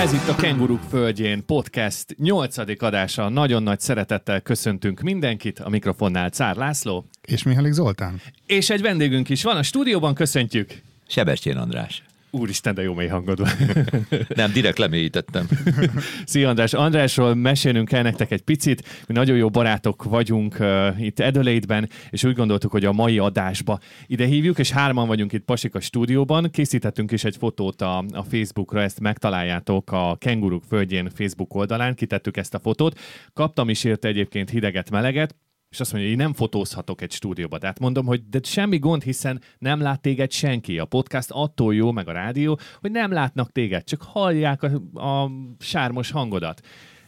Ez 0.00 0.12
itt 0.12 0.28
a 0.28 0.34
Kenguruk 0.34 0.80
Földjén 0.88 1.46
podcast 1.46 2.16
8. 2.18 2.82
adása. 2.82 3.28
Nagyon 3.28 3.62
nagy 3.62 3.80
szeretettel 3.80 4.40
köszöntünk 4.40 5.00
mindenkit. 5.00 5.58
A 5.58 5.68
mikrofonnál 5.68 6.30
Cár 6.30 6.56
László. 6.56 7.04
És 7.22 7.42
Mihalik 7.42 7.72
Zoltán. 7.72 8.20
És 8.46 8.70
egy 8.70 8.80
vendégünk 8.80 9.28
is 9.28 9.42
van 9.42 9.56
a 9.56 9.62
stúdióban, 9.62 10.14
köszöntjük. 10.14 10.82
Sebestyén 11.06 11.56
András. 11.56 12.02
Úristen, 12.30 12.74
de 12.74 12.82
jó 12.82 12.94
mély 12.94 13.06
hangod 13.06 13.38
van. 13.38 13.50
Nem, 14.28 14.52
direkt 14.52 14.78
lemélyítettem. 14.78 15.48
Szia 16.24 16.48
András. 16.48 16.72
Andrásról 16.72 17.34
mesélünk 17.34 17.92
el 17.92 18.02
nektek 18.02 18.30
egy 18.30 18.42
picit. 18.42 19.04
Mi 19.06 19.14
nagyon 19.14 19.36
jó 19.36 19.48
barátok 19.50 20.04
vagyunk 20.04 20.56
uh, 20.60 21.02
itt 21.04 21.20
Adelaide-ben, 21.20 21.88
és 22.10 22.24
úgy 22.24 22.34
gondoltuk, 22.34 22.70
hogy 22.70 22.84
a 22.84 22.92
mai 22.92 23.18
adásba 23.18 23.78
ide 24.06 24.24
hívjuk, 24.26 24.58
és 24.58 24.70
hárman 24.70 25.06
vagyunk 25.06 25.32
itt 25.32 25.44
Pasika 25.44 25.80
stúdióban. 25.80 26.50
Készítettünk 26.50 27.12
is 27.12 27.24
egy 27.24 27.36
fotót 27.36 27.80
a, 27.80 27.98
a 28.12 28.22
Facebookra, 28.22 28.82
ezt 28.82 29.00
megtaláljátok 29.00 29.92
a 29.92 30.16
Kenguruk 30.18 30.64
Földjén 30.68 31.10
Facebook 31.14 31.54
oldalán, 31.54 31.94
kitettük 31.94 32.36
ezt 32.36 32.54
a 32.54 32.58
fotót. 32.58 32.98
Kaptam 33.32 33.68
is 33.68 33.84
érte 33.84 34.08
egyébként 34.08 34.50
hideget, 34.50 34.90
meleget, 34.90 35.34
és 35.70 35.80
azt 35.80 35.92
mondja, 35.92 36.10
hogy 36.10 36.18
én 36.18 36.24
nem 36.24 36.34
fotózhatok 36.34 37.00
egy 37.00 37.12
stúdióba. 37.12 37.58
Tehát 37.58 37.78
mondom, 37.78 38.06
hogy 38.06 38.28
de 38.28 38.40
semmi 38.42 38.78
gond, 38.78 39.02
hiszen 39.02 39.42
nem 39.58 39.80
lát 39.80 40.00
téged 40.00 40.32
senki. 40.32 40.78
A 40.78 40.84
podcast 40.84 41.30
attól 41.30 41.74
jó, 41.74 41.92
meg 41.92 42.08
a 42.08 42.12
rádió, 42.12 42.58
hogy 42.80 42.90
nem 42.90 43.12
látnak 43.12 43.52
téged, 43.52 43.84
csak 43.84 44.02
hallják 44.02 44.62
a, 44.62 45.00
a 45.00 45.30
sármos 45.58 46.10
hangodat. 46.10 46.60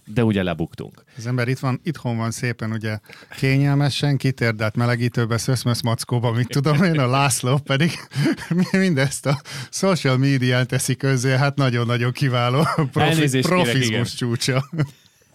De 0.06 0.24
ugye 0.24 0.42
lebuktunk. 0.42 1.04
Az 1.16 1.26
ember 1.26 1.48
itt 1.48 1.58
van, 1.58 1.80
itthon 1.82 2.16
van 2.16 2.30
szépen, 2.30 2.72
ugye 2.72 2.98
kényelmesen, 3.38 4.16
kitérdelt 4.16 4.76
melegítőbe, 4.76 5.38
szöszmösz 5.38 5.82
mackóba, 5.82 6.32
mit 6.32 6.48
tudom 6.48 6.82
én, 6.82 6.98
a 6.98 7.06
László 7.06 7.58
pedig 7.58 7.90
mindezt 8.72 9.26
a 9.26 9.40
social 9.70 10.16
médián 10.16 10.66
teszi 10.66 10.96
közzé, 10.96 11.36
hát 11.36 11.56
nagyon-nagyon 11.56 12.12
kiváló 12.12 12.66
profi, 12.92 13.40
profizmus 13.40 13.88
kérek, 13.88 14.06
csúcsa. 14.06 14.64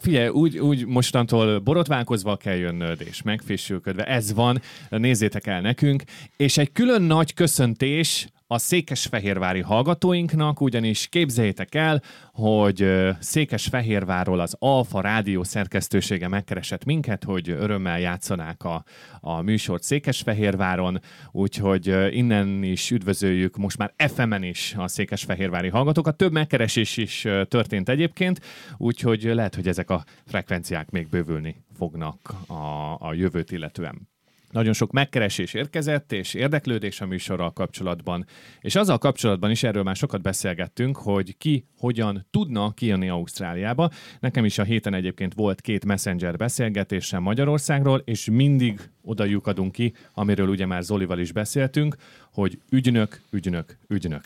Figyelj, 0.08 0.28
úgy, 0.28 0.58
úgy 0.58 0.86
mostantól 0.86 1.60
borotválkozva 1.60 2.36
kell 2.38 2.56
jönnöd, 2.56 3.02
és 3.02 3.22
megfésülködve. 3.22 4.04
Ez 4.04 4.34
van, 4.34 4.62
nézzétek 4.90 5.48
el 5.48 5.62
nekünk. 5.62 6.04
És 6.38 6.58
egy 6.58 6.72
külön 6.72 7.02
nagy 7.02 7.34
köszöntés 7.34 8.28
a 8.48 8.58
székesfehérvári 8.58 9.62
hallgatóinknak, 9.62 10.62
ugyanis 10.62 11.08
képzeljétek 11.08 11.76
el, 11.76 12.02
hogy 12.32 12.90
Székesfehérvárról 13.20 14.40
az 14.40 14.56
Alfa 14.60 15.02
Rádió 15.02 15.44
szerkesztősége 15.44 16.28
megkeresett 16.28 16.86
minket, 16.86 17.24
hogy 17.24 17.50
örömmel 17.50 18.00
játszanák 18.00 18.64
a, 18.64 18.84
a 19.20 19.42
műsort 19.42 19.84
Székesfehérváron, 19.84 21.00
úgyhogy 21.32 22.16
innen 22.16 22.64
is 22.64 22.92
üdvözöljük 22.92 23.58
most 23.58 23.78
már 23.78 23.94
FM-en 23.98 24.44
is 24.44 24.74
a 24.78 24.88
székesfehérvári 24.88 25.70
hallgatókat. 25.70 26.18
Több 26.18 26.32
megkeresés 26.32 26.98
is 26.98 27.28
történt 27.48 27.90
egyébként, 27.90 28.42
úgyhogy 28.78 29.24
lehet, 29.24 29.56
hogy 29.56 29.68
ezek 29.68 29.90
a 29.90 30.04
frekvenciák 30.26 30.90
még 30.90 31.10
bővülni 31.10 31.64
fognak 31.78 32.34
a, 32.48 32.54
a 33.00 33.14
jövőt 33.14 33.52
illetően. 33.52 34.17
Nagyon 34.58 34.74
sok 34.74 34.92
megkeresés 34.92 35.54
érkezett, 35.54 36.12
és 36.12 36.34
érdeklődés 36.34 37.02
a 37.02 37.06
műsorral 37.06 37.54
kapcsolatban. 37.54 38.26
És 38.60 38.76
azzal 38.76 38.98
kapcsolatban 38.98 39.52
is 39.52 39.64
erről 39.64 39.84
már 39.84 39.96
sokat 39.96 40.22
beszélgettünk, 40.22 40.98
hogy 40.98 41.38
ki 41.38 41.66
hogyan 41.78 42.28
tudna 42.30 42.74
kijönni 42.74 43.10
Ausztráliába. 43.10 43.90
Nekem 44.20 44.46
is 44.46 44.58
a 44.58 44.64
héten 44.64 44.94
egyébként 44.94 45.34
volt 45.34 45.62
két 45.62 45.86
messenger 45.86 46.38
beszélgetésem 46.38 47.22
Magyarországról, 47.22 48.02
és 48.06 48.30
mindig 48.32 48.90
oda 49.02 49.24
lyukadunk 49.24 49.72
ki, 49.72 49.94
amiről 50.14 50.48
ugye 50.48 50.66
már 50.66 50.84
Zolival 50.84 51.20
is 51.20 51.32
beszéltünk, 51.32 51.96
hogy 52.32 52.60
ügynök, 52.70 53.22
ügynök, 53.30 53.78
ügynök. 53.88 54.24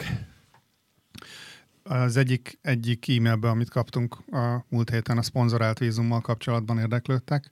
Az 1.83 2.17
egyik, 2.17 2.59
egyik 2.61 3.09
e-mailben, 3.09 3.51
amit 3.51 3.69
kaptunk 3.69 4.15
a 4.31 4.65
múlt 4.69 4.89
héten 4.89 5.17
a 5.17 5.21
szponzorált 5.21 5.79
vízummal 5.79 6.21
kapcsolatban 6.21 6.79
érdeklődtek, 6.79 7.49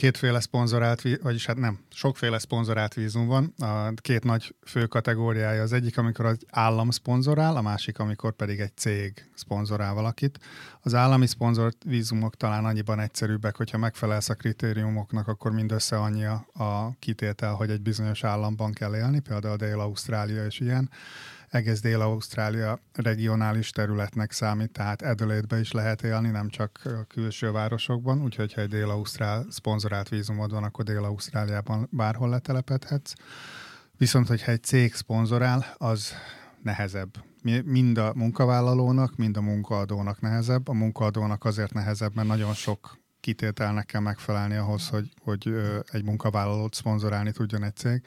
kétféle 0.00 0.40
szponzorált, 0.40 1.02
vagyis 1.22 1.46
hát 1.46 1.56
nem, 1.56 1.78
sokféle 1.90 2.38
szponzorált 2.38 2.94
vízum 2.94 3.26
van. 3.26 3.54
A 3.58 3.92
két 3.94 4.24
nagy 4.24 4.54
fő 4.66 4.86
kategóriája 4.86 5.62
az 5.62 5.72
egyik, 5.72 5.98
amikor 5.98 6.24
az 6.24 6.38
állam 6.50 6.90
szponzorál, 6.90 7.56
a 7.56 7.62
másik, 7.62 7.98
amikor 7.98 8.32
pedig 8.32 8.60
egy 8.60 8.76
cég 8.76 9.30
szponzorál 9.34 9.94
valakit. 9.94 10.38
Az 10.80 10.94
állami 10.94 11.26
szponzorált 11.26 11.76
vízumok 11.84 12.36
talán 12.36 12.64
annyiban 12.64 13.00
egyszerűbbek, 13.00 13.56
hogyha 13.56 13.78
megfelelsz 13.78 14.28
a 14.28 14.34
kritériumoknak, 14.34 15.28
akkor 15.28 15.52
mindössze 15.52 15.96
annyi 15.96 16.24
a 16.24 16.96
kitétel, 16.98 17.52
hogy 17.52 17.70
egy 17.70 17.80
bizonyos 17.80 18.24
államban 18.24 18.72
kell 18.72 18.96
élni, 18.96 19.20
például 19.20 19.56
Dél-Ausztrália 19.56 20.44
és 20.44 20.60
ilyen 20.60 20.90
egész 21.50 21.80
Dél-Ausztrália 21.80 22.78
regionális 22.92 23.70
területnek 23.70 24.32
számít, 24.32 24.72
tehát 24.72 25.02
Adelaide-be 25.02 25.60
is 25.60 25.72
lehet 25.72 26.02
élni, 26.02 26.30
nem 26.30 26.48
csak 26.48 26.80
a 26.84 27.04
külső 27.04 27.50
városokban, 27.50 28.22
úgyhogy 28.22 28.52
ha 28.52 28.60
egy 28.60 28.68
Dél-Ausztrál 28.68 29.46
szponzorált 29.50 30.08
vízumod 30.08 30.50
van, 30.50 30.64
akkor 30.64 30.84
Dél-Ausztráliában 30.84 31.88
bárhol 31.92 32.28
letelepedhetsz. 32.28 33.12
Viszont, 33.96 34.26
hogyha 34.26 34.50
egy 34.50 34.62
cég 34.62 34.94
szponzorál, 34.94 35.74
az 35.78 36.12
nehezebb. 36.62 37.24
Mind 37.64 37.98
a 37.98 38.12
munkavállalónak, 38.14 39.16
mind 39.16 39.36
a 39.36 39.40
munkaadónak 39.40 40.20
nehezebb. 40.20 40.68
A 40.68 40.72
munkaadónak 40.72 41.44
azért 41.44 41.72
nehezebb, 41.72 42.14
mert 42.14 42.28
nagyon 42.28 42.54
sok 42.54 42.98
kitételnek 43.20 43.86
kell 43.86 44.00
megfelelni 44.00 44.54
ahhoz, 44.54 44.88
hogy, 44.88 45.08
hogy 45.22 45.54
egy 45.90 46.04
munkavállalót 46.04 46.74
szponzorálni 46.74 47.32
tudjon 47.32 47.64
egy 47.64 47.76
cég. 47.76 48.02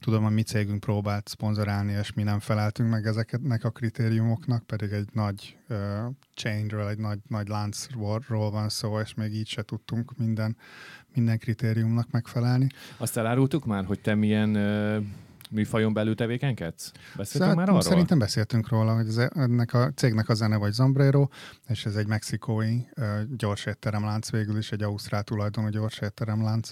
Tudom, 0.00 0.24
a 0.24 0.28
mi 0.28 0.42
cégünk 0.42 0.80
próbált 0.80 1.28
szponzorálni, 1.28 1.92
és 1.92 2.12
mi 2.12 2.22
nem 2.22 2.38
feleltünk 2.38 2.90
meg 2.90 3.06
ezeknek 3.06 3.64
a 3.64 3.70
kritériumoknak, 3.70 4.66
pedig 4.66 4.90
egy 4.90 5.08
nagy 5.12 5.56
uh, 5.68 5.76
chainről, 6.34 6.88
egy 6.88 6.98
nagy, 6.98 7.18
nagy 7.28 7.48
láncról 7.48 8.50
van 8.50 8.68
szó, 8.68 9.00
és 9.00 9.14
még 9.14 9.34
így 9.34 9.48
se 9.48 9.62
tudtunk 9.62 10.16
minden, 10.16 10.56
minden 11.14 11.38
kritériumnak 11.38 12.10
megfelelni. 12.10 12.66
Azt 12.96 13.16
elárultuk 13.16 13.64
már, 13.64 13.84
hogy 13.84 14.00
te 14.00 14.14
milyen 14.14 14.56
uh 14.56 15.04
műfajon 15.50 15.92
belül 15.92 16.14
tevékenykedsz? 16.14 16.92
Beszéltünk 16.92 17.26
Szerint, 17.26 17.56
már 17.56 17.68
arról? 17.68 17.82
Szerintem 17.82 18.18
beszéltünk 18.18 18.68
róla, 18.68 18.94
hogy 18.94 19.06
ez, 19.06 19.16
ennek 19.16 19.74
a 19.74 19.90
cégnek 19.94 20.28
a 20.28 20.34
zene 20.34 20.56
vagy 20.56 20.72
Zombrero, 20.72 21.28
és 21.68 21.86
ez 21.86 21.96
egy 21.96 22.06
mexikói 22.06 22.76
uh, 22.96 23.04
gyors 23.36 23.66
étteremlánc, 23.66 24.30
végül 24.30 24.58
is 24.58 24.72
egy 24.72 24.82
ausztrál 24.82 25.22
tulajdonú 25.22 25.68
gyors 25.68 25.98
étteremlánc, 25.98 26.70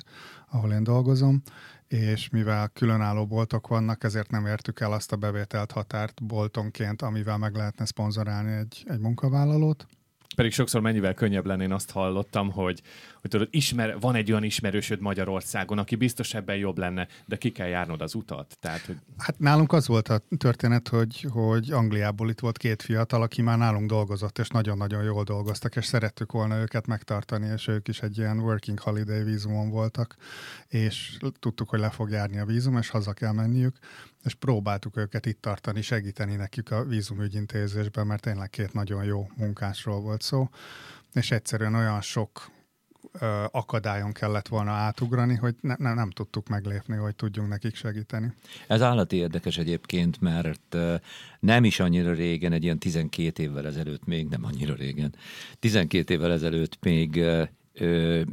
ahol 0.50 0.72
én 0.72 0.82
dolgozom, 0.82 1.42
és 1.88 2.28
mivel 2.28 2.68
különálló 2.68 3.26
boltok 3.26 3.68
vannak, 3.68 4.04
ezért 4.04 4.30
nem 4.30 4.46
értük 4.46 4.80
el 4.80 4.92
azt 4.92 5.12
a 5.12 5.16
bevételt 5.16 5.72
határt 5.72 6.24
boltonként, 6.24 7.02
amivel 7.02 7.38
meg 7.38 7.54
lehetne 7.54 7.84
szponzorálni 7.84 8.52
egy, 8.52 8.84
egy 8.88 9.00
munkavállalót. 9.00 9.86
Pedig 10.36 10.52
sokszor 10.52 10.80
mennyivel 10.80 11.14
könnyebb 11.14 11.46
lenne, 11.46 11.62
én 11.62 11.72
azt 11.72 11.90
hallottam, 11.90 12.50
hogy, 12.50 12.82
hogy 13.20 13.30
tudod, 13.30 13.48
ismer, 13.50 14.00
van 14.00 14.14
egy 14.14 14.30
olyan 14.30 14.42
ismerősöd 14.42 15.00
Magyarországon, 15.00 15.78
aki 15.78 15.96
biztos 15.96 16.34
ebben 16.34 16.56
jobb 16.56 16.78
lenne, 16.78 17.08
de 17.26 17.36
ki 17.36 17.52
kell 17.52 17.66
járnod 17.66 18.02
az 18.02 18.14
utat. 18.14 18.56
Tehát, 18.60 18.80
hogy... 18.80 18.96
Hát 19.18 19.38
nálunk 19.38 19.72
az 19.72 19.86
volt 19.86 20.08
a 20.08 20.22
történet, 20.36 20.88
hogy, 20.88 21.26
hogy 21.30 21.70
Angliából 21.72 22.30
itt 22.30 22.40
volt 22.40 22.58
két 22.58 22.82
fiatal, 22.82 23.22
aki 23.22 23.42
már 23.42 23.58
nálunk 23.58 23.88
dolgozott, 23.88 24.38
és 24.38 24.48
nagyon-nagyon 24.48 25.02
jól 25.02 25.24
dolgoztak, 25.24 25.76
és 25.76 25.84
szerettük 25.84 26.32
volna 26.32 26.58
őket 26.58 26.86
megtartani, 26.86 27.46
és 27.54 27.68
ők 27.68 27.88
is 27.88 28.00
egy 28.00 28.18
ilyen 28.18 28.38
working 28.38 28.78
holiday 28.78 29.22
vízumon 29.22 29.70
voltak, 29.70 30.16
és 30.68 31.16
tudtuk, 31.38 31.68
hogy 31.68 31.80
le 31.80 31.90
fog 31.90 32.10
járni 32.10 32.38
a 32.38 32.44
vízum, 32.44 32.76
és 32.76 32.88
haza 32.88 33.12
kell 33.12 33.32
menniük, 33.32 33.76
és 34.28 34.34
próbáltuk 34.34 34.96
őket 34.96 35.26
itt 35.26 35.40
tartani, 35.40 35.82
segíteni 35.82 36.34
nekik 36.34 36.70
a 36.70 36.84
vízumügyintézésben, 36.84 38.06
mert 38.06 38.22
tényleg 38.22 38.50
két 38.50 38.72
nagyon 38.72 39.04
jó 39.04 39.30
munkásról 39.36 40.00
volt 40.00 40.22
szó, 40.22 40.48
és 41.12 41.30
egyszerűen 41.30 41.74
olyan 41.74 42.00
sok 42.00 42.50
ö, 43.12 43.44
akadályon 43.50 44.12
kellett 44.12 44.48
volna 44.48 44.70
átugrani, 44.70 45.34
hogy 45.34 45.54
ne, 45.60 45.74
ne, 45.78 45.94
nem 45.94 46.10
tudtuk 46.10 46.48
meglépni, 46.48 46.96
hogy 46.96 47.14
tudjunk 47.14 47.48
nekik 47.48 47.74
segíteni. 47.74 48.32
Ez 48.66 48.82
állati 48.82 49.16
érdekes 49.16 49.58
egyébként, 49.58 50.20
mert 50.20 50.76
nem 51.40 51.64
is 51.64 51.80
annyira 51.80 52.12
régen, 52.12 52.52
egy 52.52 52.62
ilyen 52.62 52.78
12 52.78 53.42
évvel 53.42 53.66
ezelőtt 53.66 54.04
még, 54.04 54.28
nem 54.28 54.44
annyira 54.44 54.74
régen, 54.74 55.14
12 55.58 56.14
évvel 56.14 56.32
ezelőtt 56.32 56.78
még 56.80 57.24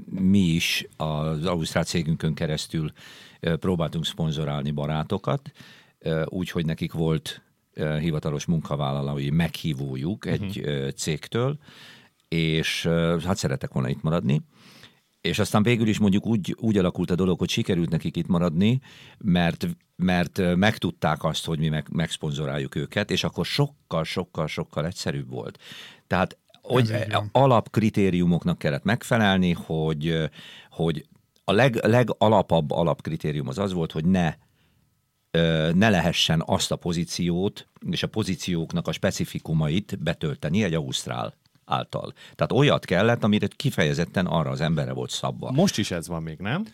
mi 0.06 0.40
is 0.40 0.88
az 0.98 1.46
Ausztrál 1.46 1.84
cégünkön 1.84 2.34
keresztül 2.34 2.92
próbáltunk 3.40 4.06
szponzorálni 4.06 4.72
barátokat, 4.72 5.52
úgy, 6.26 6.50
hogy 6.50 6.66
nekik 6.66 6.94
volt 6.94 7.42
hivatalos 8.00 8.46
munkavállalói 8.46 9.30
meghívójuk 9.30 10.26
egy 10.26 10.60
uh-huh. 10.60 10.90
cégtől, 10.90 11.58
és 12.28 12.88
hát 13.26 13.38
szeretek 13.38 13.74
volna 13.74 13.90
itt 13.90 14.02
maradni. 14.02 14.42
És 15.22 15.40
aztán 15.40 15.64
végül 15.64 15.88
is 15.88 16.00
mondjuk 16.00 16.26
úgy, 16.26 16.56
úgy 16.60 16.78
alakult 16.78 17.12
a 17.12 17.16
dolog, 17.16 17.40
hogy 17.40 17.50
sikerült 17.50 17.90
nekik 17.90 18.18
itt 18.18 18.28
maradni, 18.28 18.80
mert, 19.18 19.68
mert 19.96 20.56
megtudták 20.56 21.24
azt, 21.24 21.46
hogy 21.46 21.60
mi 21.60 21.70
meg, 21.70 21.88
megszponzoráljuk 21.92 22.76
őket, 22.76 23.12
és 23.12 23.24
akkor 23.24 23.46
sokkal, 23.46 24.04
sokkal, 24.04 24.48
sokkal 24.48 24.86
egyszerűbb 24.86 25.30
volt. 25.30 25.60
Tehát 26.08 26.38
hogy 26.62 27.06
alapkritériumoknak 27.32 28.58
kellett 28.58 28.84
megfelelni, 28.84 29.52
hogy, 29.52 30.30
hogy 30.70 31.06
a 31.44 31.52
leg, 31.52 31.86
legalapabb 31.86 32.72
alapkritérium 32.72 33.48
az 33.48 33.58
az 33.58 33.74
volt, 33.74 33.92
hogy 33.92 34.06
ne 34.06 34.34
ne 35.74 35.90
lehessen 35.90 36.44
azt 36.46 36.72
a 36.72 36.76
pozíciót 36.76 37.68
és 37.90 38.04
a 38.04 38.08
pozícióknak 38.08 38.88
a 38.88 38.92
specifikumait 38.92 39.98
betölteni 40.00 40.64
egy 40.64 40.74
ausztrál 40.74 41.34
által. 41.66 42.14
Tehát 42.36 42.52
olyat 42.52 42.86
kellett, 42.86 43.24
amire 43.24 43.48
kifejezetten 43.48 44.26
arra 44.26 44.50
az 44.50 44.62
emberre 44.62 44.94
volt 44.94 45.10
szabva. 45.10 45.52
Most 45.52 45.78
is 45.78 45.92
ez 45.92 46.08
van 46.08 46.24
még, 46.24 46.38
nem? 46.38 46.66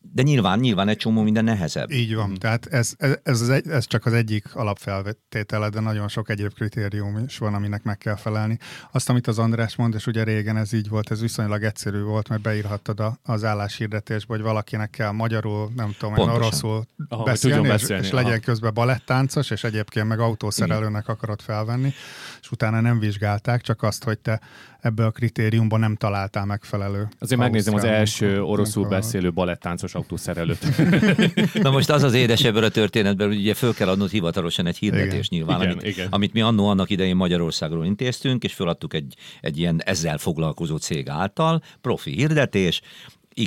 De 0.00 0.22
nyilván, 0.22 0.58
nyilván 0.58 0.88
egy 0.88 0.96
csomó 0.96 1.22
minden 1.22 1.44
nehezebb. 1.44 1.90
Így 1.90 2.14
van, 2.14 2.34
tehát 2.34 2.66
ez, 2.66 2.94
ez, 2.96 3.18
ez, 3.22 3.40
az 3.40 3.48
egy, 3.48 3.68
ez 3.68 3.86
csak 3.86 4.06
az 4.06 4.12
egyik 4.12 4.54
alapfeltétele, 4.54 5.68
de 5.68 5.80
nagyon 5.80 6.08
sok 6.08 6.30
egyéb 6.30 6.52
kritérium 6.54 7.24
is 7.26 7.38
van, 7.38 7.54
aminek 7.54 7.82
meg 7.82 7.98
kell 7.98 8.16
felelni. 8.16 8.58
Azt, 8.92 9.08
amit 9.08 9.26
az 9.26 9.38
András 9.38 9.76
mond, 9.76 9.94
és 9.94 10.06
ugye 10.06 10.22
régen 10.22 10.56
ez 10.56 10.72
így 10.72 10.88
volt, 10.88 11.10
ez 11.10 11.20
viszonylag 11.20 11.62
egyszerű 11.62 12.02
volt, 12.02 12.28
mert 12.28 12.42
beírhattad 12.42 13.00
a, 13.00 13.18
az 13.22 13.44
álláshirdetésbe, 13.44 14.34
hogy 14.34 14.42
valakinek 14.42 14.90
kell 14.90 15.10
magyarul, 15.10 15.70
nem 15.76 15.94
tudom, 15.98 16.16
én 16.16 16.28
oroszul 16.28 16.84
Aha, 17.08 17.22
beszélni, 17.22 17.62
és, 17.62 17.68
beszélni, 17.68 18.06
és 18.06 18.12
aha. 18.12 18.22
legyen 18.22 18.40
közben 18.40 18.74
balettáncos, 18.74 19.50
és 19.50 19.64
egyébként 19.64 20.08
meg 20.08 20.20
autószerelőnek 20.20 21.08
akarod 21.08 21.40
felvenni, 21.40 21.92
és 22.40 22.50
utána 22.50 22.80
nem 22.80 22.98
vizsgálták, 22.98 23.60
csak 23.60 23.82
azt, 23.82 24.04
hogy 24.04 24.18
te 24.18 24.40
ebbe 24.80 25.04
a 25.04 25.10
kritériumban 25.10 25.80
nem 25.80 25.94
találtál 25.94 26.44
megfelelő. 26.44 27.08
Azért 27.18 27.40
megnézem 27.40 27.74
az 27.74 27.84
első 27.84 28.42
oroszul 28.42 28.88
beszélő 28.88 29.32
balettáncos 29.32 29.94
autószerelőt. 29.94 30.66
Na 31.62 31.70
most 31.70 31.90
az 31.90 32.02
az 32.02 32.14
édes 32.14 32.44
ebből 32.44 32.64
a 32.64 32.68
történetben, 32.68 33.26
hogy 33.26 33.36
ugye 33.36 33.54
föl 33.54 33.74
kell 33.74 33.88
adnod 33.88 34.10
hivatalosan 34.10 34.66
egy 34.66 34.78
hirdetés 34.78 35.12
Igen. 35.12 35.26
nyilván, 35.30 35.60
Igen, 35.60 35.72
amit, 35.72 35.86
igen. 35.86 36.06
amit 36.10 36.32
mi 36.32 36.40
annó 36.40 36.68
annak 36.68 36.90
idején 36.90 37.16
Magyarországról 37.16 37.84
intéztünk, 37.84 38.44
és 38.44 38.52
föladtuk 38.52 38.94
egy, 38.94 39.14
egy 39.40 39.58
ilyen 39.58 39.82
ezzel 39.84 40.18
foglalkozó 40.18 40.76
cég 40.76 41.08
által, 41.08 41.62
profi 41.80 42.10
hirdetés, 42.10 42.80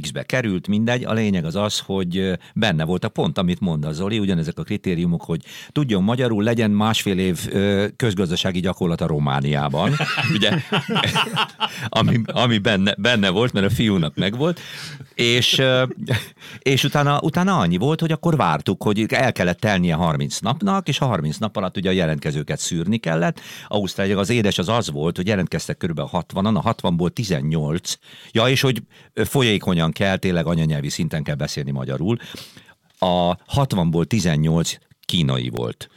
X-be 0.01 0.23
került, 0.23 0.67
mindegy. 0.67 1.05
A 1.05 1.13
lényeg 1.13 1.45
az 1.45 1.55
az, 1.55 1.79
hogy 1.79 2.39
benne 2.53 2.83
volt 2.83 3.03
a 3.03 3.09
pont, 3.09 3.37
amit 3.37 3.59
mond 3.59 3.85
a 3.85 3.91
Zoli, 3.91 4.19
ugyanezek 4.19 4.59
a 4.59 4.63
kritériumok, 4.63 5.23
hogy 5.23 5.43
tudjon 5.71 6.03
magyarul, 6.03 6.43
legyen 6.43 6.71
másfél 6.71 7.19
év 7.19 7.49
közgazdasági 7.95 8.59
gyakorlata 8.59 9.07
Romániában, 9.07 9.91
ugye, 10.35 10.51
ami, 11.89 12.21
ami 12.25 12.57
benne, 12.57 12.95
benne 12.97 13.29
volt, 13.29 13.53
mert 13.53 13.65
a 13.65 13.69
fiúnak 13.69 14.15
megvolt, 14.15 14.59
és, 15.13 15.61
és 16.59 16.83
utána, 16.83 17.19
utána 17.21 17.57
annyi 17.57 17.77
volt, 17.77 17.99
hogy 17.99 18.11
akkor 18.11 18.35
vártuk, 18.35 18.83
hogy 18.83 19.05
el 19.09 19.31
kellett 19.31 19.59
telnie 19.59 19.95
30 19.95 20.39
napnak, 20.39 20.87
és 20.87 20.99
a 20.99 21.05
30 21.05 21.37
nap 21.37 21.55
alatt 21.55 21.77
ugye 21.77 21.89
a 21.89 21.93
jelentkezőket 21.93 22.59
szűrni 22.59 22.97
kellett. 22.97 23.39
Ausztrália 23.67 24.19
az 24.19 24.29
édes 24.29 24.57
az 24.57 24.69
az 24.69 24.91
volt, 24.91 25.15
hogy 25.15 25.27
jelentkeztek 25.27 25.77
körülbelül 25.77 26.11
60-an, 26.13 26.61
a 26.63 26.73
60-ból 26.73 27.09
18, 27.09 27.97
ja, 28.31 28.47
és 28.47 28.61
hogy 28.61 28.81
folyékonyan 29.81 29.91
kell, 29.91 30.17
tényleg 30.17 30.45
anyanyelvi 30.45 30.89
szinten 30.89 31.23
kell 31.23 31.35
beszélni 31.35 31.71
magyarul. 31.71 32.17
A 32.99 33.35
60-ból 33.35 34.05
18 34.05 34.77
kínai 35.05 35.49
volt. 35.49 35.89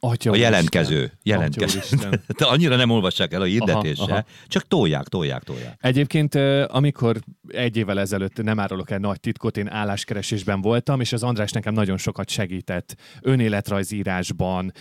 Atya 0.00 0.30
A 0.30 0.36
jelentkező. 0.36 1.12
jelentkező. 1.22 1.80
Atya. 1.90 2.08
De 2.38 2.44
annyira 2.44 2.76
nem 2.76 2.90
olvassák 2.90 3.32
el 3.32 3.40
a 3.40 3.44
hirdetést 3.44 3.98
Aha, 4.00 4.08
se, 4.08 4.12
aha. 4.14 4.24
csak 4.46 4.68
tolják, 4.68 5.08
tolják, 5.08 5.42
tolják. 5.42 5.78
Egyébként, 5.80 6.34
amikor 6.66 7.20
egy 7.48 7.76
évvel 7.76 8.00
ezelőtt, 8.00 8.42
nem 8.42 8.60
árulok 8.60 8.90
el 8.90 8.98
nagy 8.98 9.20
titkot, 9.20 9.56
én 9.56 9.68
álláskeresésben 9.68 10.60
voltam, 10.60 11.00
és 11.00 11.12
az 11.12 11.22
András 11.22 11.52
nekem 11.52 11.74
nagyon 11.74 11.96
sokat 11.96 12.28
segített 12.28 12.96
önéletrajzírásban, 13.22 14.72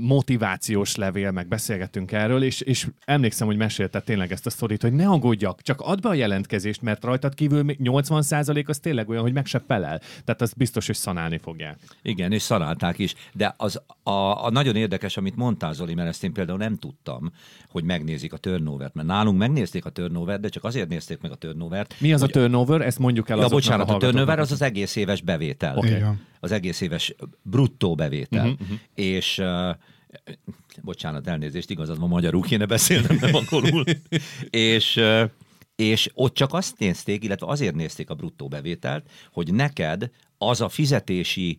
motivációs 0.00 0.94
levél, 0.96 1.30
meg 1.30 1.48
beszélgettünk 1.48 2.12
erről, 2.12 2.42
és, 2.42 2.60
és 2.60 2.86
emlékszem, 3.04 3.46
hogy 3.46 3.56
mesélte 3.56 4.00
tényleg 4.00 4.32
ezt 4.32 4.46
a 4.46 4.50
sztorit, 4.50 4.82
hogy 4.82 4.92
ne 4.92 5.08
aggódjak, 5.08 5.62
csak 5.62 5.80
add 5.80 6.00
be 6.00 6.08
a 6.08 6.14
jelentkezést, 6.14 6.82
mert 6.82 7.04
rajtad 7.04 7.34
kívül 7.34 7.62
még 7.62 7.78
80% 7.82 8.66
az 8.66 8.78
tényleg 8.78 9.08
olyan, 9.08 9.22
hogy 9.22 9.32
meg 9.32 9.46
se 9.46 9.62
felel. 9.66 10.00
Tehát 10.24 10.42
az 10.42 10.52
biztos, 10.52 10.86
hogy 10.86 10.96
szanálni 10.96 11.38
fogják. 11.38 11.78
Igen, 12.02 12.32
és 12.32 12.42
szarálták 12.42 12.98
is. 12.98 13.14
De 13.32 13.54
az 13.56 13.82
a, 14.02 14.44
a 14.44 14.50
nagyon 14.50 14.76
érdekes, 14.76 15.16
amit 15.16 15.36
mondtál, 15.36 15.72
Zoli, 15.72 15.94
mert 15.94 16.08
ezt 16.08 16.24
én 16.24 16.32
például 16.32 16.58
nem 16.58 16.76
tudtam, 16.76 17.32
hogy 17.68 17.84
megnézik 17.84 18.32
a 18.32 18.36
turnover-t. 18.36 18.94
Mert 18.94 19.08
nálunk 19.08 19.38
megnézték 19.38 19.84
a 19.84 19.90
turnover 19.90 20.40
de 20.40 20.48
csak 20.48 20.64
azért 20.64 20.88
nézték 20.88 21.20
meg 21.20 21.30
a 21.30 21.34
turnover 21.54 21.86
Mi 21.98 22.12
az 22.12 22.22
a 22.22 22.26
turnover? 22.26 22.80
Ezt 22.80 22.98
mondjuk 22.98 23.28
el 23.28 23.38
Ja, 23.38 23.48
bocsánat, 23.48 23.88
a 23.88 23.90
hallgatóknak, 23.90 24.10
turnover 24.10 24.38
az 24.38 24.52
az 24.52 24.62
egész 24.62 24.96
éves 24.96 25.20
bevétel. 25.20 25.74
Van. 25.74 26.20
Az 26.40 26.52
egész 26.52 26.80
éves 26.80 27.14
bruttó 27.42 27.94
bevétel. 27.94 28.44
Mhm, 28.44 28.52
Uh-huh, 28.64 28.78
És 28.94 29.38
uh, 29.38 29.76
bocsánat, 30.82 31.26
elnézést, 31.26 31.70
igazad 31.70 31.98
van, 31.98 32.08
magyarul 32.08 32.42
kéne 32.42 32.66
beszélnem, 32.66 33.18
nem 33.20 33.34
angolul. 33.34 33.84
és, 34.50 34.96
uh, 34.96 35.30
és 35.76 36.10
ott 36.14 36.34
csak 36.34 36.52
azt 36.52 36.78
nézték, 36.78 37.24
illetve 37.24 37.46
azért 37.46 37.74
nézték 37.74 38.10
a 38.10 38.14
bruttó 38.14 38.48
bevételt, 38.48 39.10
hogy 39.32 39.54
neked 39.54 40.10
az 40.38 40.60
a 40.60 40.68
fizetési 40.68 41.58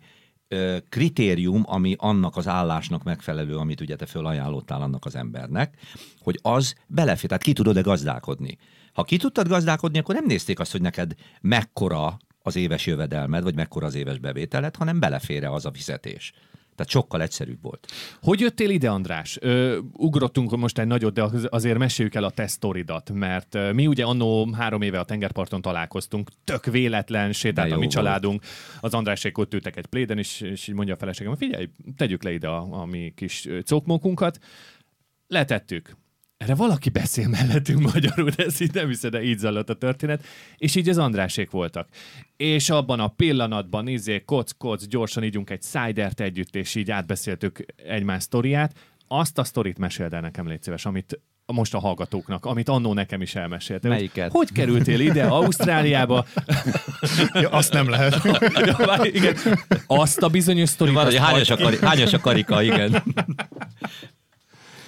kritérium, 0.89 1.63
ami 1.65 1.95
annak 1.97 2.37
az 2.37 2.47
állásnak 2.47 3.03
megfelelő, 3.03 3.57
amit 3.57 3.81
ugye 3.81 3.95
te 3.95 4.05
fölajánlottál 4.05 4.81
annak 4.81 5.05
az 5.05 5.15
embernek, 5.15 5.77
hogy 6.19 6.39
az 6.41 6.75
belefér, 6.87 7.27
tehát 7.27 7.43
ki 7.43 7.53
tudod-e 7.53 7.81
gazdálkodni. 7.81 8.57
Ha 8.93 9.03
ki 9.03 9.17
tudtad 9.17 9.47
gazdálkodni, 9.47 9.99
akkor 9.99 10.15
nem 10.15 10.25
nézték 10.25 10.59
azt, 10.59 10.71
hogy 10.71 10.81
neked 10.81 11.13
mekkora 11.41 12.17
az 12.41 12.55
éves 12.55 12.85
jövedelmed, 12.85 13.43
vagy 13.43 13.55
mekkora 13.55 13.85
az 13.85 13.95
éves 13.95 14.19
bevételed, 14.19 14.75
hanem 14.75 14.99
belefér 14.99 15.45
az 15.45 15.65
a 15.65 15.73
fizetés. 15.73 16.33
Tehát 16.75 16.91
sokkal 16.91 17.21
egyszerűbb 17.21 17.61
volt. 17.61 17.91
Hogy 18.21 18.39
jöttél 18.39 18.69
ide, 18.69 18.89
András? 18.89 19.37
Ö, 19.41 19.79
ugrottunk 19.93 20.57
most 20.57 20.79
egy 20.79 20.87
nagyot, 20.87 21.13
de 21.13 21.23
az- 21.23 21.47
azért 21.49 21.77
meséljük 21.77 22.15
el 22.15 22.23
a 22.23 22.29
te 22.29 22.47
sztoridat, 22.47 23.11
mert 23.13 23.57
mi 23.73 23.87
ugye 23.87 24.03
annó 24.03 24.53
három 24.53 24.81
éve 24.81 24.99
a 24.99 25.03
tengerparton 25.05 25.61
találkoztunk, 25.61 26.29
tök 26.43 26.65
véletlen, 26.65 27.31
sétált 27.31 27.71
a 27.71 27.77
mi 27.77 27.87
családunk, 27.87 28.43
az 28.81 28.93
Andrásék 28.93 29.37
ott 29.37 29.53
ültek 29.53 29.77
egy 29.77 29.85
pléden, 29.85 30.17
és, 30.17 30.41
és 30.41 30.67
így 30.67 30.75
mondja 30.75 30.93
a 30.93 30.97
feleségem, 30.97 31.35
figyelj, 31.35 31.69
tegyük 31.97 32.23
le 32.23 32.31
ide 32.31 32.47
a, 32.47 32.67
a 32.81 32.85
mi 32.85 33.13
kis 33.15 33.47
cokmókunkat. 33.65 34.39
Letettük. 35.27 35.95
Erre 36.37 36.55
valaki 36.55 36.89
beszél 36.89 37.27
mellettünk 37.27 37.93
magyarul, 37.93 38.29
de 38.29 38.45
ezt 38.45 38.61
így 38.61 38.73
nem 38.73 38.87
hiszed, 38.87 39.11
de 39.11 39.23
így 39.23 39.37
zajlott 39.37 39.69
a 39.69 39.73
történet. 39.73 40.23
És 40.57 40.75
így 40.75 40.89
az 40.89 40.97
Andrásék 40.97 41.49
voltak. 41.49 41.87
És 42.37 42.69
abban 42.69 42.99
a 42.99 43.07
pillanatban, 43.07 43.87
izé, 43.87 44.23
koc, 44.25 44.51
koc, 44.57 44.87
gyorsan 44.87 45.23
ígyunk 45.23 45.49
egy 45.49 45.61
szájdert 45.61 46.19
együtt, 46.19 46.55
és 46.55 46.75
így 46.75 46.91
átbeszéltük 46.91 47.65
egymás 47.87 48.23
sztoriát. 48.23 48.73
Azt 49.07 49.37
a 49.37 49.43
sztorit 49.43 49.77
meséld 49.77 50.13
el 50.13 50.21
nekem, 50.21 50.47
légy 50.47 50.63
szíves, 50.63 50.85
amit 50.85 51.19
most 51.45 51.73
a 51.73 51.79
hallgatóknak, 51.79 52.45
amit 52.45 52.69
annó 52.69 52.93
nekem 52.93 53.21
is 53.21 53.35
elmeséltél. 53.35 53.89
hogy 53.89 53.99
Melyiket? 53.99 54.31
Hogy 54.31 54.51
kerültél 54.51 54.99
ide, 54.99 55.23
Ausztráliába? 55.25 56.25
Ja, 57.33 57.49
azt 57.49 57.73
nem 57.73 57.89
lehet. 57.89 58.23
Ja, 58.65 58.75
várj, 58.85 59.09
igen. 59.09 59.35
Azt 59.87 60.21
a 60.21 60.27
bizonyos 60.27 60.69
sztorit. 60.69 60.93
Van, 60.93 61.05
azt 61.05 61.17
hogy 61.17 61.25
hányas 61.25 61.49
a, 61.49 61.55
hagyd 61.55 61.69
ki. 61.69 61.75
kari, 61.79 61.87
hányas 61.87 62.13
a 62.13 62.19
karika, 62.19 62.61
igen. 62.61 63.03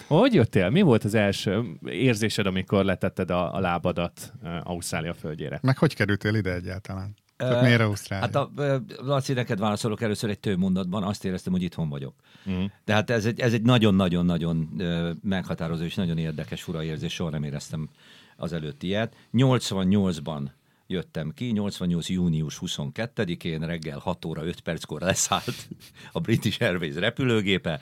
Hogy 0.07 0.33
jöttél? 0.33 0.69
Mi 0.69 0.81
volt 0.81 1.03
az 1.03 1.13
első 1.13 1.63
érzésed, 1.85 2.45
amikor 2.45 2.85
letetted 2.85 3.31
a, 3.31 3.55
a 3.55 3.59
lábadat 3.59 4.33
Ausztrália 4.63 5.13
földjére? 5.13 5.59
Meg 5.61 5.77
hogy 5.77 5.95
kerültél 5.95 6.35
ide 6.35 6.53
egyáltalán? 6.53 7.15
Tehát 7.37 7.61
miért 7.61 7.81
Ausztrália? 7.81 8.25
Hát 8.25 8.35
a, 8.35 8.51
Laci, 8.97 9.33
neked 9.33 9.59
válaszolok 9.59 10.01
először 10.01 10.29
egy 10.29 10.39
több 10.39 10.57
mondatban, 10.57 11.03
azt 11.03 11.25
éreztem, 11.25 11.53
hogy 11.53 11.61
itthon 11.61 11.89
vagyok. 11.89 12.13
Mhm. 12.43 12.63
De 12.85 12.93
hát 12.93 13.09
ez 13.09 13.25
egy, 13.25 13.39
ez 13.39 13.53
egy 13.53 13.61
nagyon-nagyon-nagyon 13.61 14.81
meghatározó 15.23 15.83
és 15.83 15.95
nagyon 15.95 16.17
érdekes 16.17 16.63
fura 16.63 16.83
érzés, 16.83 17.13
soha 17.13 17.29
nem 17.29 17.43
éreztem 17.43 17.89
az 18.35 18.53
előtt 18.53 18.83
ilyet. 18.83 19.15
88-ban 19.33 20.41
jöttem 20.87 21.31
ki, 21.35 21.45
88. 21.45 22.09
június 22.09 22.59
22-én 22.65 23.59
reggel 23.59 23.99
6 23.99 24.25
óra 24.25 24.45
5 24.45 24.59
perckor 24.59 25.01
leszállt 25.01 25.67
a 26.11 26.19
British 26.19 26.61
Airways 26.61 26.95
repülőgépe. 26.95 27.79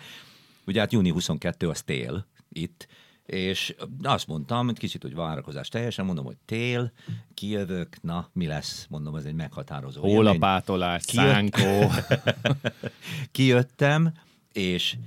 Ugye 0.65 0.79
hát 0.79 0.91
júni 0.91 1.09
22 1.09 1.69
az 1.69 1.81
tél 1.81 2.25
itt, 2.49 2.87
és 3.25 3.75
azt 4.03 4.27
mondtam, 4.27 4.65
hogy 4.65 4.77
kicsit, 4.77 5.01
hogy 5.01 5.15
várakozás 5.15 5.69
teljesen, 5.69 6.05
mondom, 6.05 6.25
hogy 6.25 6.37
tél, 6.45 6.91
kijövök, 7.33 8.01
na, 8.01 8.29
mi 8.33 8.45
lesz? 8.47 8.85
Mondom, 8.89 9.15
ez 9.15 9.25
egy 9.25 9.33
meghatározó. 9.33 10.01
Hólapátolás, 10.01 11.05
Kijött- 11.05 11.27
szánkó. 11.27 11.91
Kijöttem, 13.31 14.13
és 14.53 14.97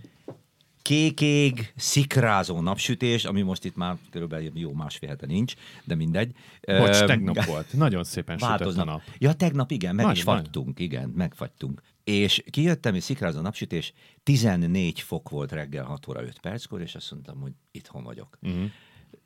kékég, 0.89 1.73
szikrázó 1.77 2.61
napsütés, 2.61 3.25
ami 3.25 3.43
most 3.43 3.65
itt 3.65 3.77
már 3.77 3.97
körülbelül 4.11 4.51
jó 4.55 4.73
másfél 4.73 5.09
hete 5.09 5.27
nincs, 5.27 5.55
de 5.85 5.95
mindegy. 5.95 6.33
Bocs, 6.67 7.05
tegnap 7.05 7.45
volt. 7.55 7.73
Nagyon 7.73 8.05
szépen 8.05 8.39
sütött 8.39 8.77
a 8.77 8.85
nap. 8.85 9.03
Ja, 9.19 9.33
tegnap 9.33 9.71
igen, 9.71 9.95
meg 9.95 10.05
Nagy, 10.05 10.17
is 10.17 10.23
fagytunk, 10.23 10.79
igen, 10.79 11.09
megfagytunk. 11.09 11.83
És 12.05 12.45
kijöttem, 12.51 12.95
és 12.95 13.03
szikrázó 13.03 13.41
napsütés, 13.41 13.93
14 14.23 15.01
fok 15.01 15.29
volt 15.29 15.53
reggel 15.53 15.85
6 15.85 16.09
óra 16.09 16.23
5 16.23 16.41
perckor, 16.41 16.81
és 16.81 16.95
azt 16.95 17.11
mondtam, 17.11 17.41
hogy 17.41 17.53
itthon 17.71 18.03
vagyok. 18.03 18.39
Mhm. 18.41 18.65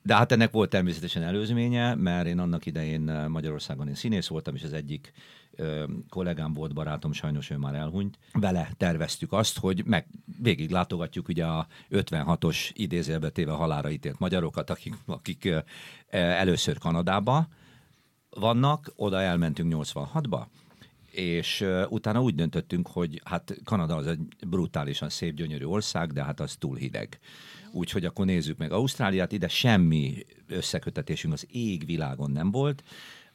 De 0.03 0.15
hát 0.15 0.33
ennek 0.33 0.51
volt 0.51 0.71
természetesen 0.71 1.23
előzménye, 1.23 1.95
mert 1.95 2.27
én 2.27 2.39
annak 2.39 2.67
idején 2.67 3.09
eh, 3.09 3.29
Magyarországon 3.29 3.89
én 3.89 3.95
színész 3.95 4.27
voltam, 4.27 4.55
és 4.55 4.63
az 4.63 4.73
egyik 4.73 5.13
ö, 5.57 5.85
kollégám 6.09 6.53
volt, 6.53 6.75
barátom, 6.75 7.13
sajnos 7.13 7.51
ő 7.51 7.57
már 7.57 7.75
elhunyt. 7.75 8.19
Vele 8.33 8.71
terveztük 8.77 9.33
azt, 9.33 9.59
hogy 9.59 9.85
meg 9.85 10.07
végig 10.43 10.71
látogatjuk 10.71 11.29
ugye 11.29 11.45
a 11.45 11.67
56-os 11.91 12.71
idézélbe 12.73 13.31
téve 13.31 13.53
halára 13.53 13.91
ítélt 13.91 14.19
magyarokat, 14.19 14.71
akik, 14.71 14.95
akik 15.07 15.45
ö, 15.45 15.59
először 16.11 16.79
Kanadába 16.79 17.49
vannak, 18.31 18.93
oda 18.97 19.21
elmentünk 19.21 19.75
86-ba, 19.77 20.47
és 21.11 21.67
utána 21.89 22.23
úgy 22.23 22.35
döntöttünk, 22.35 22.89
hogy 22.89 23.21
hát 23.25 23.57
Kanada 23.65 23.97
az 23.97 24.07
egy 24.07 24.21
brutálisan 24.47 25.09
szép, 25.09 25.35
gyönyörű 25.35 25.65
ország, 25.65 26.13
de 26.13 26.25
hát 26.25 26.41
az 26.41 26.57
túl 26.57 26.77
hideg. 26.77 27.19
Úgyhogy 27.73 28.05
akkor 28.05 28.27
nézzük 28.27 28.59
meg 28.59 28.73
Ausztráliát, 28.73 29.33
ide 29.33 29.49
semmi 29.49 30.15
összekötetésünk 30.47 31.33
az 31.33 31.47
égvilágon 31.51 32.31
nem 32.31 32.51
volt. 32.51 32.83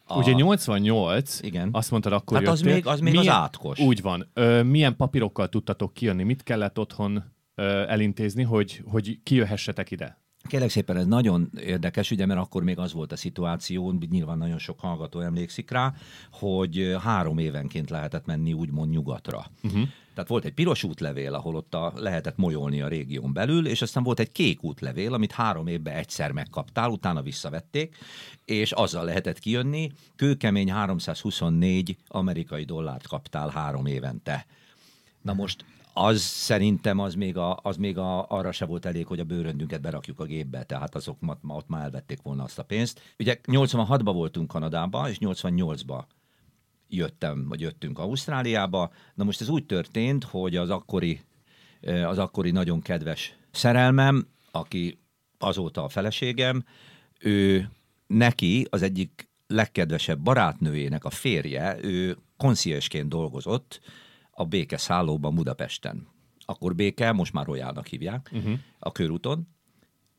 A... 0.10 0.18
Ugye 0.18 0.32
88, 0.32 1.40
Igen. 1.42 1.70
azt 1.72 1.92
mondtad, 1.92 2.14
akkor 2.14 2.38
Hát 2.38 2.48
az 2.48 2.60
jöttél. 2.60 2.74
még- 2.76 2.86
az 2.88 3.00
még 3.00 3.18
az 3.18 3.28
átkos. 3.28 3.80
Úgy 3.80 4.02
van. 4.02 4.30
Ö, 4.34 4.64
milyen 4.64 4.96
papírokkal 4.96 5.50
tudtatok 5.50 5.94
kijönni? 5.94 6.24
Mit 6.24 6.44
kellett 6.44 6.80
otthon 6.80 7.24
ö, 7.56 7.64
elintézni, 7.88 8.44
hogy, 8.44 8.82
hogy 8.86 9.20
kijöhessetek 9.24 9.92
ide? 9.92 10.22
Kérlek 10.48 10.70
szépen, 10.70 10.98
ez 10.98 11.06
nagyon 11.06 11.52
érdekes, 11.60 12.12
ugye, 12.12 12.26
mert 12.26 12.40
akkor 12.40 12.64
még 12.64 12.78
az 12.78 12.94
volt 12.94 13.12
a 13.12 13.16
szituáció, 13.16 13.92
nyilván 14.10 14.38
nagyon 14.38 14.58
sok 14.58 14.80
hallgató 14.80 15.20
emlékszik 15.20 15.72
rá, 15.72 15.94
hogy 16.32 16.96
három 17.04 17.38
évenként 17.38 17.90
lehetett 17.90 18.26
menni 18.26 18.54
úgymond 18.54 18.90
nyugatra. 18.90 19.46
Uh-huh. 19.64 19.88
Tehát 20.14 20.30
volt 20.30 20.46
egy 20.46 20.54
piros 20.54 20.84
útlevél, 20.84 21.34
ahol 21.34 21.56
ott 21.56 21.74
a, 21.74 21.94
lehetett 21.96 22.38
molyolni 22.38 22.82
a 22.82 22.88
régión 22.88 23.34
belül, 23.34 23.68
és 23.68 23.82
aztán 23.82 24.04
volt 24.04 24.20
egy 24.20 24.32
kék 24.32 24.64
útlevél, 24.64 25.14
amit 25.14 25.32
három 25.32 25.68
évben 25.68 25.96
egyszer 25.96 26.32
megkaptál, 26.32 26.90
utána 26.90 27.22
visszavették, 27.22 27.96
és 28.46 28.72
azzal 28.72 29.06
lehetett 29.06 29.40
kijönni. 29.40 29.92
Kőkemény 30.16 30.72
324 30.72 31.98
amerikai 32.08 32.64
dollárt 32.64 33.08
kaptál 33.08 33.50
három 33.50 33.86
évente. 33.86 34.46
Na 35.22 35.34
most 35.34 35.66
az 35.98 36.22
szerintem 36.22 37.00
az 37.00 37.14
még, 37.14 37.38
a, 37.38 37.60
az 37.62 37.78
még 37.78 37.98
a, 37.98 38.26
arra 38.30 38.52
se 38.52 38.66
volt 38.66 38.86
elég, 38.86 39.06
hogy 39.06 39.20
a 39.20 39.24
bőröndünket 39.24 39.82
berakjuk 39.82 40.20
a 40.20 40.26
gépbe, 40.26 40.64
tehát 40.64 40.96
azok 40.96 41.20
ma, 41.20 41.38
ma, 41.42 41.56
ott 41.56 41.68
már 41.68 41.84
elvették 41.84 42.22
volna 42.22 42.44
azt 42.44 42.60
a 42.60 42.64
pénzt. 42.64 43.02
Ugye 43.20 43.40
86-ban 43.44 44.12
voltunk 44.14 44.48
Kanadában, 44.48 45.10
és 45.10 45.18
88-ban 45.20 46.04
jöttem, 46.88 47.48
vagy 47.48 47.62
jöttünk 47.62 48.00
Ausztráliába. 48.00 48.92
Na 49.14 49.24
most 49.24 49.42
ez 49.42 49.50
úgy 49.50 49.66
történt, 49.66 50.24
hogy 50.24 50.56
az 50.56 50.70
akkori, 50.70 51.22
az 52.06 52.18
akkori 52.18 52.52
nagyon 52.52 52.82
kedves 52.82 53.38
szerelmem, 53.52 54.28
aki 54.52 55.00
azóta 55.38 55.84
a 55.84 55.90
feleségem, 55.90 56.64
ő 57.20 57.70
neki 58.08 58.68
az 58.70 58.82
egyik 58.82 59.30
legkedvesebb 59.48 60.20
barátnőjének 60.20 61.06
a 61.06 61.10
férje, 61.10 61.78
ő 61.82 62.18
konciésként 62.38 63.10
dolgozott 63.10 63.80
a 64.40 64.46
békeszállóban 64.46 65.36
Budapesten. 65.36 66.08
Akkor 66.46 66.76
béke, 66.76 67.12
most 67.12 67.34
már 67.34 67.46
Royálnak 67.46 67.88
hívják, 67.88 68.30
uh-huh. 68.34 68.60
a 68.80 68.92
körúton. 68.92 69.48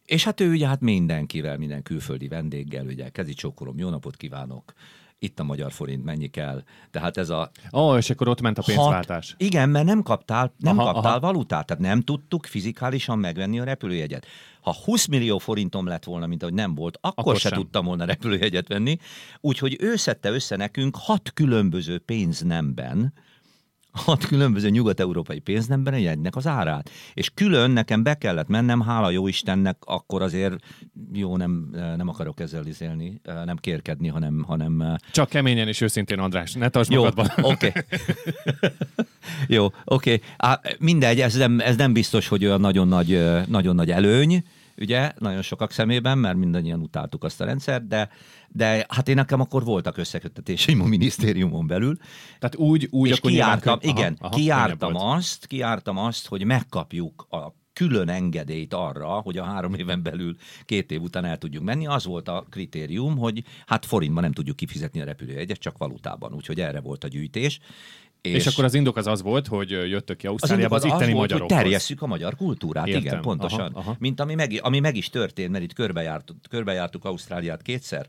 És 0.04 0.25
hát 0.25 0.40
ő 0.40 0.50
ugye 0.50 0.66
hát 0.66 0.80
mindenkivel, 0.80 1.58
minden 1.58 1.82
külföldi 1.82 2.28
vendéggel, 2.28 2.87
ugye 2.87 3.08
kezi 3.08 3.34
csókolom, 3.34 3.78
jó 3.78 3.88
napot 3.88 4.16
kívánok, 4.16 4.72
itt 5.18 5.40
a 5.40 5.42
magyar 5.42 5.72
forint, 5.72 6.04
mennyi 6.04 6.28
kell. 6.28 6.62
Tehát 6.90 7.16
ez 7.16 7.30
a 7.30 7.50
Ó, 7.72 7.90
oh, 7.90 7.96
és 7.96 8.10
akkor 8.10 8.28
ott 8.28 8.40
ment 8.40 8.58
a 8.58 8.62
pénzváltás. 8.62 9.30
Hat, 9.30 9.42
igen, 9.42 9.68
mert 9.68 9.87
nem 9.87 10.02
kaptál, 10.02 10.54
nem 10.56 10.78
Aha, 10.78 10.92
kaptál 10.92 11.10
aha. 11.10 11.20
valutát, 11.20 11.66
tehát 11.66 11.82
nem 11.82 12.00
tudtuk 12.00 12.46
fizikálisan 12.46 13.18
megvenni 13.18 13.60
a 13.60 13.64
repülőjegyet. 13.64 14.26
Ha 14.60 14.75
20 14.84 15.06
millió 15.06 15.38
forintom 15.38 15.87
lett 15.87 16.04
volna, 16.04 16.26
mint 16.26 16.42
ahogy 16.42 16.54
nem 16.54 16.75
volt, 16.75 16.96
akkor, 16.96 17.10
Akkor 17.10 17.22
akkor 17.22 17.40
se 17.40 17.48
sem. 17.48 17.58
tudtam 17.58 17.84
volna 17.84 18.04
repülőjegyet 18.04 18.68
venni. 18.68 18.98
Úgyhogy 19.40 19.76
ő 19.80 19.96
szedte 19.96 20.30
össze 20.30 20.56
nekünk 20.56 20.96
hat 20.96 21.32
különböző 21.32 21.98
pénznemben, 21.98 23.12
hat 23.92 24.26
különböző 24.26 24.68
nyugat-európai 24.68 25.38
pénznemben 25.38 25.95
egy 25.95 26.02
jegynek 26.02 26.37
az 26.37 26.47
árát. 26.47 26.90
És 27.14 27.30
külön 27.35 27.71
nekem 27.71 28.02
be 28.02 28.14
kellett 28.14 28.49
mennem, 28.49 28.80
hála 28.80 29.11
jó 29.11 29.26
Istennek, 29.28 29.76
akkor 29.80 30.23
azért 30.23 30.57
jó, 31.12 31.37
nem, 31.37 31.68
nem 31.97 32.09
akarok 32.09 32.40
ezzel 32.40 32.66
izélni, 32.66 33.21
nem 33.45 33.57
kérkedni, 33.57 34.09
hanem, 34.09 34.45
hanem 34.47 34.97
Csak 35.12 35.28
keményen 35.28 35.68
és 35.68 35.80
őszintén, 35.80 36.18
András, 36.18 36.52
ne 36.52 36.68
tartsd 36.68 36.92
jó, 36.92 37.02
magadban. 37.04 37.28
oké. 37.42 37.73
Jó, 39.49 39.66
oké. 39.85 40.21
Á, 40.37 40.61
Mindegy, 40.78 41.21
ez 41.21 41.35
nem, 41.35 41.61
ez 41.61 41.76
nem 41.76 41.92
biztos, 41.92 42.28
hogy 42.28 42.45
olyan 42.45 42.61
nagyon 42.61 42.88
nagy, 42.88 43.23
nagyon 43.47 43.75
nagy 43.75 43.90
előny, 43.90 44.42
ugye, 44.80 45.12
nagyon 45.18 45.42
sokak 45.42 45.73
szemében, 45.73 46.18
mert 46.18 46.37
mindannyian 46.37 46.80
utáltuk 46.80 47.25
azt 47.25 47.40
a 47.40 47.44
rendszert, 47.44 47.87
de, 47.87 48.08
de 48.49 48.87
hát 48.88 49.08
én 49.08 49.14
nekem 49.14 49.40
akkor 49.40 49.64
voltak 49.64 49.97
összekötetéseim 49.97 50.80
a 50.80 50.87
minisztériumon 50.87 51.66
belül, 51.66 51.97
Tehát 52.38 52.56
úgy, 52.56 52.88
úgy 52.90 53.08
és 53.08 53.18
akkor 53.18 53.30
nyilván 53.30 53.61
kiártam, 53.61 53.78
könny- 53.78 53.99
igen, 53.99 54.16
aha, 54.20 54.37
kiártam 54.37 54.78
könnyebb 54.78 55.02
volt. 55.02 55.16
azt, 55.16 55.47
kiártam 55.47 55.99
azt, 55.99 56.26
hogy 56.26 56.44
megkapjuk 56.44 57.26
a 57.30 57.56
külön 57.78 58.08
engedélyt 58.08 58.75
arra, 58.75 59.08
hogy 59.08 59.38
a 59.38 59.44
három 59.44 59.75
éven 59.75 60.02
belül 60.02 60.37
két 60.64 60.90
év 60.90 61.02
után 61.02 61.25
el 61.25 61.38
tudjuk 61.38 61.62
menni. 61.62 61.87
Az 61.87 62.04
volt 62.04 62.28
a 62.28 62.47
kritérium, 62.50 63.16
hogy 63.16 63.44
hát 63.66 63.87
forintban 63.87 64.23
nem 64.23 64.32
tudjuk 64.32 64.56
kifizetni 64.56 65.00
a 65.00 65.04
repülőjegyet, 65.04 65.58
csak 65.58 65.78
valutában. 65.78 66.32
Úgyhogy 66.35 66.61
erre 66.61 66.80
volt 66.80 67.04
a 67.04 67.08
gyűjtés. 67.08 67.61
És, 68.20 68.46
akkor 68.46 68.64
az 68.64 68.75
indok 68.75 68.96
az 68.96 69.06
az 69.06 69.22
volt, 69.22 69.46
hogy 69.46 69.70
jöttök 69.70 70.16
ki 70.16 70.26
az 70.26 70.32
Ausztráliába 70.32 70.75
az, 70.75 70.84
indok 70.84 70.98
itteni 70.98 71.16
volt, 71.16 71.32
hogy 71.32 71.46
terjesszük 71.46 72.02
a 72.02 72.06
magyar 72.06 72.37
kultúrát, 72.37 72.87
Értem. 72.87 73.02
igen, 73.02 73.20
pontosan. 73.20 73.60
Aha, 73.60 73.78
aha. 73.78 73.96
Mint 73.98 74.20
ami 74.20 74.34
meg, 74.34 74.58
ami 74.62 74.80
meg 74.80 74.96
is 74.96 75.10
történt, 75.10 75.50
mert 75.50 75.64
itt 75.64 75.72
körbejártuk, 75.72 76.37
körbejártuk 76.50 77.04
Ausztráliát 77.04 77.62
kétszer, 77.62 78.06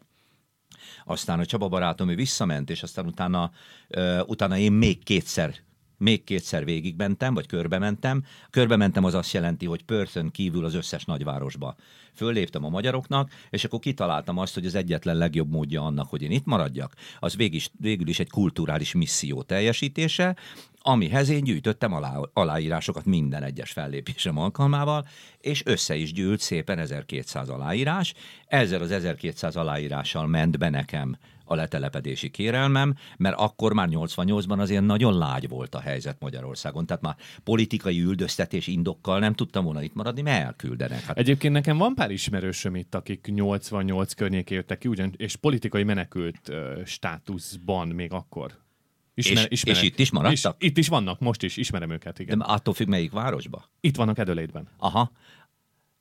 aztán 1.05 1.39
a 1.39 1.45
Csaba 1.45 1.67
barátom 1.67 2.09
ő 2.09 2.15
visszament, 2.15 2.69
és 2.69 2.83
aztán 2.83 3.05
utána, 3.05 3.51
uh, 3.97 4.19
utána 4.25 4.57
én 4.57 4.71
még 4.71 5.03
kétszer 5.03 5.55
még 5.99 6.23
kétszer 6.23 6.65
végigmentem, 6.65 7.33
vagy 7.33 7.45
körbe 7.45 7.77
mentem. 7.79 8.23
Körbe 8.49 8.75
mentem 8.75 9.03
az 9.03 9.13
azt 9.13 9.33
jelenti, 9.33 9.65
hogy 9.65 9.83
Perthön 9.83 10.31
kívül 10.31 10.65
az 10.65 10.73
összes 10.73 11.05
nagyvárosba. 11.05 11.75
Fölléptem 12.13 12.63
a 12.63 12.69
magyaroknak, 12.69 13.31
és 13.49 13.63
akkor 13.63 13.79
kitaláltam 13.79 14.37
azt, 14.37 14.53
hogy 14.53 14.65
az 14.65 14.75
egyetlen 14.75 15.17
legjobb 15.17 15.51
módja 15.51 15.81
annak, 15.81 16.09
hogy 16.09 16.21
én 16.21 16.31
itt 16.31 16.45
maradjak, 16.45 16.93
az 17.19 17.35
végig, 17.35 17.63
végül 17.79 18.07
is 18.07 18.19
egy 18.19 18.29
kulturális 18.29 18.93
misszió 18.93 19.41
teljesítése, 19.41 20.35
amihez 20.81 21.29
én 21.29 21.43
gyűjtöttem 21.43 21.93
alá, 21.93 22.19
aláírásokat 22.33 23.05
minden 23.05 23.43
egyes 23.43 23.71
fellépésem 23.71 24.37
alkalmával, 24.37 25.07
és 25.41 25.65
össze 25.65 25.95
is 25.95 26.13
gyűlt 26.13 26.39
szépen 26.39 26.79
1200 26.79 27.49
aláírás. 27.49 28.13
Ezzel 28.47 28.81
az 28.81 28.91
1200 28.91 29.55
aláírással 29.55 30.27
ment 30.27 30.57
be 30.57 30.69
nekem 30.69 31.17
a 31.49 31.55
letelepedési 31.55 32.29
kérelmem, 32.29 32.95
mert 33.17 33.35
akkor 33.39 33.73
már 33.73 33.87
88-ban 33.91 34.57
azért 34.59 34.85
nagyon 34.85 35.17
lágy 35.17 35.47
volt 35.49 35.75
a 35.75 35.79
helyzet 35.79 36.17
Magyarországon. 36.19 36.85
Tehát 36.85 37.01
már 37.01 37.15
politikai 37.43 38.01
üldöztetés 38.01 38.67
indokkal 38.67 39.19
nem 39.19 39.33
tudtam 39.33 39.63
volna 39.63 39.81
itt 39.83 39.93
maradni, 39.93 40.21
mert 40.21 40.43
elküldenek. 40.45 41.01
Hát 41.01 41.17
Egyébként 41.17 41.53
nekem 41.53 41.77
van 41.77 41.93
pár 41.95 42.11
ismerősöm 42.11 42.75
itt, 42.75 42.95
akik 42.95 43.27
88 43.33 44.13
környékén 44.13 44.57
jöttek 44.57 44.77
ki, 44.77 44.87
ugyan, 44.87 45.13
és 45.17 45.35
politikai 45.35 45.83
menekült 45.83 46.49
ö, 46.49 46.81
státuszban 46.85 47.87
még 47.87 48.11
akkor. 48.11 48.57
És- 49.13 49.29
és 49.49 49.81
itt 49.81 49.99
is 49.99 50.11
maradtak? 50.11 50.55
És 50.59 50.67
itt 50.67 50.77
is 50.77 50.87
vannak, 50.87 51.19
most 51.19 51.43
is, 51.43 51.57
ismerem 51.57 51.89
őket, 51.89 52.19
igen. 52.19 52.37
de 52.37 52.43
attól 52.43 52.73
függ, 52.73 52.87
melyik 52.87 53.11
városba. 53.11 53.69
Itt 53.79 53.95
vannak 53.95 54.17
Adelaide-ben. 54.17 54.67
Aha. 54.77 55.11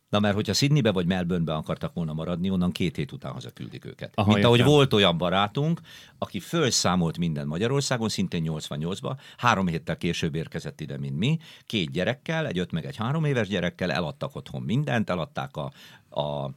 Na 0.09 0.19
mert 0.19 0.35
hogyha 0.35 0.53
Sydneybe 0.53 0.93
vagy 0.93 1.07
Melbournebe 1.07 1.55
akartak 1.55 1.95
volna 1.95 2.13
maradni, 2.13 2.51
onnan 2.51 2.73
két 2.73 2.97
hét 2.97 3.13
után 3.13 3.33
hazaküldik 3.33 3.85
őket. 3.85 4.13
Aha, 4.15 4.33
Mint 4.33 4.45
ahogy 4.45 4.59
értem. 4.59 4.73
volt 4.73 4.93
olyan 4.93 5.19
barátunk, 5.19 5.81
aki 6.19 6.41
fölszámolt 6.41 7.19
minden 7.19 7.47
Magyarországon, 7.47 8.09
szintén 8.09 8.45
88-ba, 8.47 9.17
három 9.37 9.67
héttel 9.67 9.97
később 9.97 10.35
érkezett 10.35 10.81
ide, 10.81 10.99
mint 10.99 11.17
mi, 11.17 11.39
két 11.67 11.91
gyerekkel, 11.91 12.47
egy 12.47 12.59
öt 12.59 12.73
meg 12.73 12.85
egy 12.85 12.97
három 12.97 13.25
éves 13.25 13.49
gyerekkel, 13.49 13.93
eladtak 13.93 14.35
otthon 14.35 14.63
mindent, 14.63 15.11
eladták 15.11 15.57
a, 15.57 15.73
a 16.21 16.51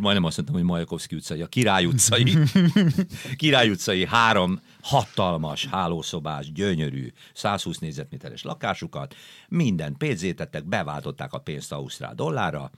majdnem 0.00 0.24
azt 0.24 0.36
mondtam, 0.36 0.58
hogy 0.58 0.64
Majakovszki 0.64 1.14
utcai, 1.14 1.42
a 1.42 1.46
Király 1.46 1.84
utcai, 1.84 2.36
Király 3.36 3.70
utcai 3.70 4.06
három 4.06 4.60
hatalmas, 4.82 5.66
hálószobás, 5.66 6.52
gyönyörű, 6.52 7.12
120 7.34 7.78
négyzetméteres 7.78 8.42
lakásukat, 8.42 9.14
mindent 9.48 9.96
pénzétettek, 9.96 10.64
beváltották 10.64 11.32
a 11.32 11.38
pénzt 11.38 11.72
Ausztrál 11.72 12.14
dollárra, 12.14 12.70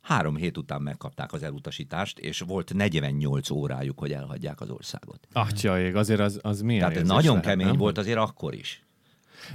három 0.00 0.36
hét 0.36 0.56
után 0.56 0.82
megkapták 0.82 1.32
az 1.32 1.42
elutasítást, 1.42 2.18
és 2.18 2.40
volt 2.40 2.74
48 2.74 3.50
órájuk, 3.50 3.98
hogy 3.98 4.12
elhagyják 4.12 4.60
az 4.60 4.70
országot. 4.70 5.28
Atya 5.32 5.80
ég, 5.80 5.94
azért 5.94 6.20
az, 6.20 6.38
az 6.42 6.60
milyen 6.60 6.80
Tehát 6.80 7.02
ez 7.02 7.08
nagyon 7.08 7.34
lehet, 7.34 7.44
kemény 7.44 7.66
nem? 7.66 7.76
volt 7.76 7.98
azért 7.98 8.18
akkor 8.18 8.54
is. 8.54 8.82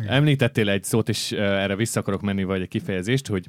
Említettél 0.07 0.69
egy 0.69 0.83
szót, 0.83 1.09
és 1.09 1.31
erre 1.31 1.75
vissza 1.75 1.99
akarok 1.99 2.21
menni, 2.21 2.43
vagy 2.43 2.61
egy 2.61 2.67
kifejezést, 2.67 3.27
hogy 3.27 3.45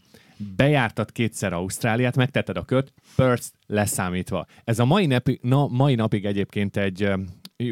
bejártad 0.56 1.12
kétszer 1.12 1.52
Ausztráliát, 1.52 2.16
megtetted 2.16 2.56
a 2.56 2.64
kört, 2.64 2.92
Perth 3.16 3.46
leszámítva. 3.66 4.46
Ez 4.64 4.78
a 4.78 4.84
mai, 4.84 5.06
napi, 5.06 5.38
na, 5.42 5.66
mai 5.66 5.94
napig 5.94 6.24
egyébként 6.24 6.76
egy 6.76 7.10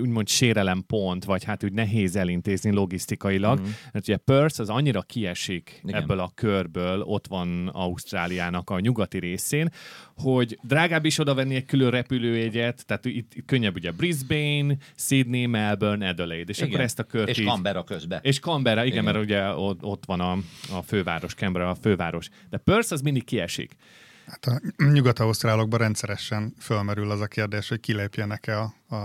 úgymond 0.00 0.28
sérelempont, 0.28 1.24
vagy 1.24 1.44
hát 1.44 1.64
úgy 1.64 1.72
nehéz 1.72 2.16
elintézni 2.16 2.72
logisztikailag. 2.72 3.60
Mm. 3.60 3.64
Mert 3.92 4.08
ugye 4.08 4.16
Perth 4.16 4.60
az 4.60 4.68
annyira 4.68 5.02
kiesik 5.02 5.68
Igen. 5.68 5.88
Igen. 5.88 6.02
ebből 6.02 6.18
a 6.18 6.32
körből, 6.34 7.00
ott 7.00 7.26
van 7.26 7.68
Ausztráliának 7.68 8.70
a 8.70 8.80
nyugati 8.80 9.18
részén, 9.18 9.70
hogy 10.16 10.58
drágább 10.62 11.04
is 11.04 11.18
oda 11.18 11.34
venni 11.34 11.54
egy 11.54 11.64
külön 11.64 11.90
repülőjegyet, 11.90 12.86
tehát 12.86 13.04
itt, 13.04 13.34
itt 13.34 13.44
könnyebb 13.44 13.74
ugye 13.74 13.90
Brisbane, 13.90 14.76
Sydney, 14.96 15.46
Melbourne, 15.46 16.08
Adelaide, 16.08 16.50
és 16.50 16.60
akkor 16.60 16.80
ezt 16.80 16.98
a 16.98 17.02
kört 17.02 17.28
És 17.28 17.38
így- 17.38 17.46
Canberra 17.46 17.84
közben. 17.84 18.20
és 18.22 18.38
Canberra, 18.38 18.84
igen, 18.84 18.98
igen. 19.04 19.10
Igen. 19.14 19.14
mert 19.14 19.24
ugye 19.56 19.64
ott, 19.64 19.82
ott 19.82 20.04
van 20.06 20.20
a, 20.20 20.32
a 20.78 20.82
főváros, 20.82 21.34
Canberra 21.34 21.70
a 21.70 21.74
főváros. 21.74 22.28
De 22.50 22.56
Perth 22.56 22.92
az 22.92 23.00
mindig 23.00 23.24
kiesik. 23.24 23.76
Hát 24.26 24.46
a 24.46 24.84
nyugat-ausztrálokban 24.84 25.78
rendszeresen 25.78 26.54
fölmerül 26.60 27.10
az 27.10 27.20
a 27.20 27.26
kérdés, 27.26 27.68
hogy 27.68 27.80
kilépjenek-e 27.80 28.58
a, 28.60 28.74
a, 28.88 28.96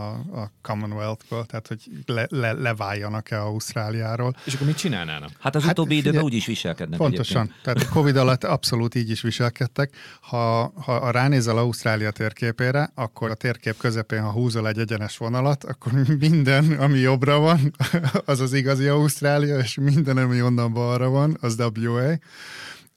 a 0.42 0.52
Commonwealth-ból, 0.62 1.46
tehát 1.46 1.68
hogy 1.68 1.90
le, 2.06 2.26
le, 2.30 2.52
leváljanak-e 2.52 3.42
Ausztráliáról. 3.42 4.36
És 4.44 4.54
akkor 4.54 4.68
mit 4.68 4.78
csinálnának? 4.78 5.30
Hát 5.40 5.56
az 5.56 5.64
Hát 5.64 5.72
utóbbi 5.72 5.96
időben 5.96 6.24
úgy 6.24 6.34
is 6.34 6.46
viselkednek 6.46 7.00
Pontosan. 7.00 7.42
egyébként. 7.42 7.64
Tehát 7.64 7.82
a 7.90 7.94
Covid 7.94 8.16
alatt 8.16 8.44
abszolút 8.44 8.96
így 8.96 9.10
is 9.10 9.22
viselkedtek. 9.22 9.96
Ha, 10.22 10.74
ha 10.82 11.12
ránézel 11.12 11.58
Ausztrália 11.58 12.12
térképére, 12.12 12.92
akkor 12.96 13.30
a 13.30 13.36
térkép 13.36 13.78
közepén, 13.78 14.22
ha 14.22 14.32
húzol 14.32 14.68
egy 14.68 14.80
egyenes 14.80 15.18
vonalat, 15.18 15.64
akkor 15.64 15.92
minden, 16.20 16.72
ami 16.72 16.98
jobbra 16.98 17.40
van, 17.40 17.74
az 18.26 18.40
az 18.40 18.54
igazi 18.54 18.88
Ausztrália, 18.88 19.58
és 19.58 19.78
minden, 19.82 20.18
ami 20.18 20.42
onnan 20.42 20.74
balra 20.74 21.10
van, 21.10 21.38
az 21.42 21.60
WA. 21.76 22.20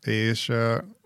És 0.00 0.52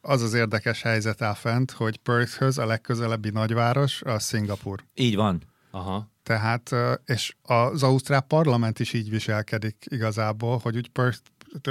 az 0.05 0.23
az 0.23 0.35
érdekes 0.35 0.83
helyzet 0.83 1.23
áll 1.23 1.35
fent, 1.35 1.71
hogy 1.71 1.97
Perthhöz 1.97 2.59
a 2.59 2.67
legközelebbi 2.67 3.31
nagyváros 3.31 4.03
a 4.03 4.19
Szingapur. 4.19 4.85
Így 4.95 5.17
van. 5.17 5.43
Aha. 5.71 6.11
Tehát, 6.23 6.75
és 7.05 7.35
az 7.43 7.83
Ausztrál 7.83 8.21
parlament 8.21 8.79
is 8.79 8.93
így 8.93 9.11
viselkedik 9.11 9.87
igazából, 9.89 10.59
hogy 10.63 10.77
úgy 10.77 10.89
Perth 10.89 11.21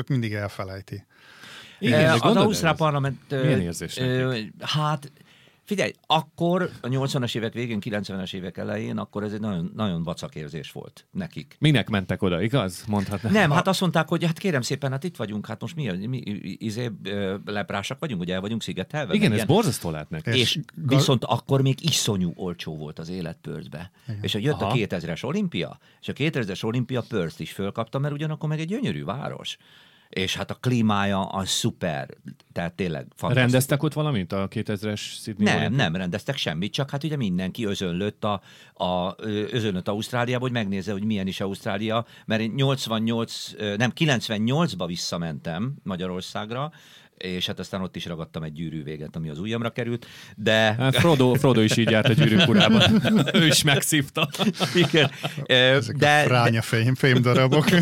mindig 0.08 0.34
elfelejti. 0.34 1.06
Igen, 1.80 2.04
de 2.04 2.12
az 2.12 2.20
gondolod 2.20 2.48
Ausztrál 2.48 2.76
parlament... 2.76 3.20
Milyen 3.30 3.62
érzés 3.62 3.98
ö? 3.98 4.40
Hát 4.60 5.12
figyelj, 5.64 5.92
akkor 6.08 6.70
a 6.82 6.88
80-as 6.88 7.36
évek 7.36 7.54
végén, 7.54 7.80
90-es 7.82 8.34
évek 8.34 8.58
elején, 8.58 8.98
akkor 8.98 9.24
ez 9.24 9.34
egy 9.34 9.40
nagyon, 9.40 9.72
nagyon 9.76 10.04
vacak 10.04 10.36
érzés 10.36 10.72
volt 10.72 11.06
nekik. 11.12 11.56
Minek 11.60 11.90
mentek 11.90 12.22
oda, 12.22 12.42
igaz? 12.42 12.84
Mondhatnám. 12.88 13.34
Nem, 13.34 13.52
hát 13.52 13.68
azt 13.68 13.82
mondták, 13.82 14.08
hogy 14.08 14.26
hát 14.26 14.38
kérem 14.38 14.62
szépen, 14.62 14.92
hát 14.92 15.04
itt 15.04 15.16
vagyunk, 15.16 15.46
hát 15.46 15.62
most 15.62 15.76
mi, 15.76 16.08
mi 16.08 16.18
izé, 16.58 16.92
leprásak 17.46 18.00
vagyunk, 18.00 18.22
ugye 18.22 18.34
el 18.34 18.42
vagyunk 18.42 18.62
szigetelve. 18.62 19.14
Igen, 19.14 19.30
ez 19.30 19.36
ilyen. 19.36 19.48
borzasztó 19.48 19.90
látnak. 19.90 20.28
És 20.28 20.36
És 20.40 20.60
gal- 20.76 21.00
viszont 21.00 21.24
akkor 21.24 21.62
még 21.62 21.84
iszonyú 21.84 22.34
olcsó 22.36 22.78
volt 22.78 23.00
az 23.00 23.10
élet 23.10 23.38
Perthbe. 23.42 23.92
És 24.22 24.34
hogy 24.34 24.44
jött 24.44 24.62
Aha. 24.62 24.72
a 24.72 24.74
2000-es 24.76 25.24
olimpia, 25.26 25.80
és 26.02 26.08
a 26.08 26.14
2000-es 26.14 26.64
olimpia 26.64 27.04
Perth 27.10 27.42
is 27.42 27.52
fölkapta, 27.52 28.00
mert 28.00 28.14
ugyanakkor 28.14 28.50
meg 28.50 28.60
egy 28.60 28.68
gyönyörű 28.68 29.04
város. 29.04 29.58
És 30.14 30.36
hát 30.36 30.52
a 30.52 30.54
klímája 30.54 31.26
az 31.26 31.50
szuper, 31.50 32.10
tehát 32.52 32.74
tényleg 32.74 33.02
fantasztikus. 33.02 33.36
Rendeztek 33.36 33.84
ott 33.84 33.94
valamit 33.94 34.32
a 34.32 34.48
2000-es 34.48 35.00
Sydney 35.00 35.46
Nem, 35.46 35.58
olimpián? 35.58 35.72
nem 35.92 35.96
rendeztek 35.96 36.38
semmit, 36.38 36.74
csak 36.74 36.90
hát 36.90 37.04
ugye 37.04 37.16
mindenki 37.16 37.66
özönlött, 37.66 38.24
a, 38.24 38.42
a, 38.74 39.16
özönlött 39.52 39.88
Ausztráliába, 39.88 40.44
hogy 40.44 40.52
megnézze, 40.52 40.92
hogy 40.92 41.04
milyen 41.04 41.28
is 41.28 41.40
Ausztrália, 41.40 42.06
mert 42.26 42.42
én 42.42 42.52
88, 42.56 43.52
ö, 43.58 43.76
nem, 43.76 43.92
98-ba 43.96 44.84
visszamentem 44.88 45.76
Magyarországra, 45.84 46.72
és 47.18 47.46
hát 47.46 47.60
aztán 47.60 47.82
ott 47.82 47.96
is 47.96 48.06
ragadtam 48.06 48.44
egy 48.44 48.54
gyűrű 48.54 48.84
véget, 48.84 49.16
ami 49.16 49.30
az 49.30 49.40
ujjamra 49.40 49.70
került, 49.70 50.06
de... 50.36 50.76
Hát 50.78 50.96
Frodo, 50.96 51.34
Frodo 51.34 51.62
is 51.62 51.78
így 51.78 51.90
járt 51.90 52.10
a 52.10 52.14
gyűrűk 52.14 52.48
urában. 52.48 52.82
ő 53.42 53.46
is 53.46 53.64
megszívta. 53.64 54.30
Igen, 54.76 55.12
Ezek 55.44 55.96
de, 55.96 56.22
a 56.22 56.24
fránya 56.24 56.62
fém, 56.62 56.96
fémdarabok. 56.96 57.66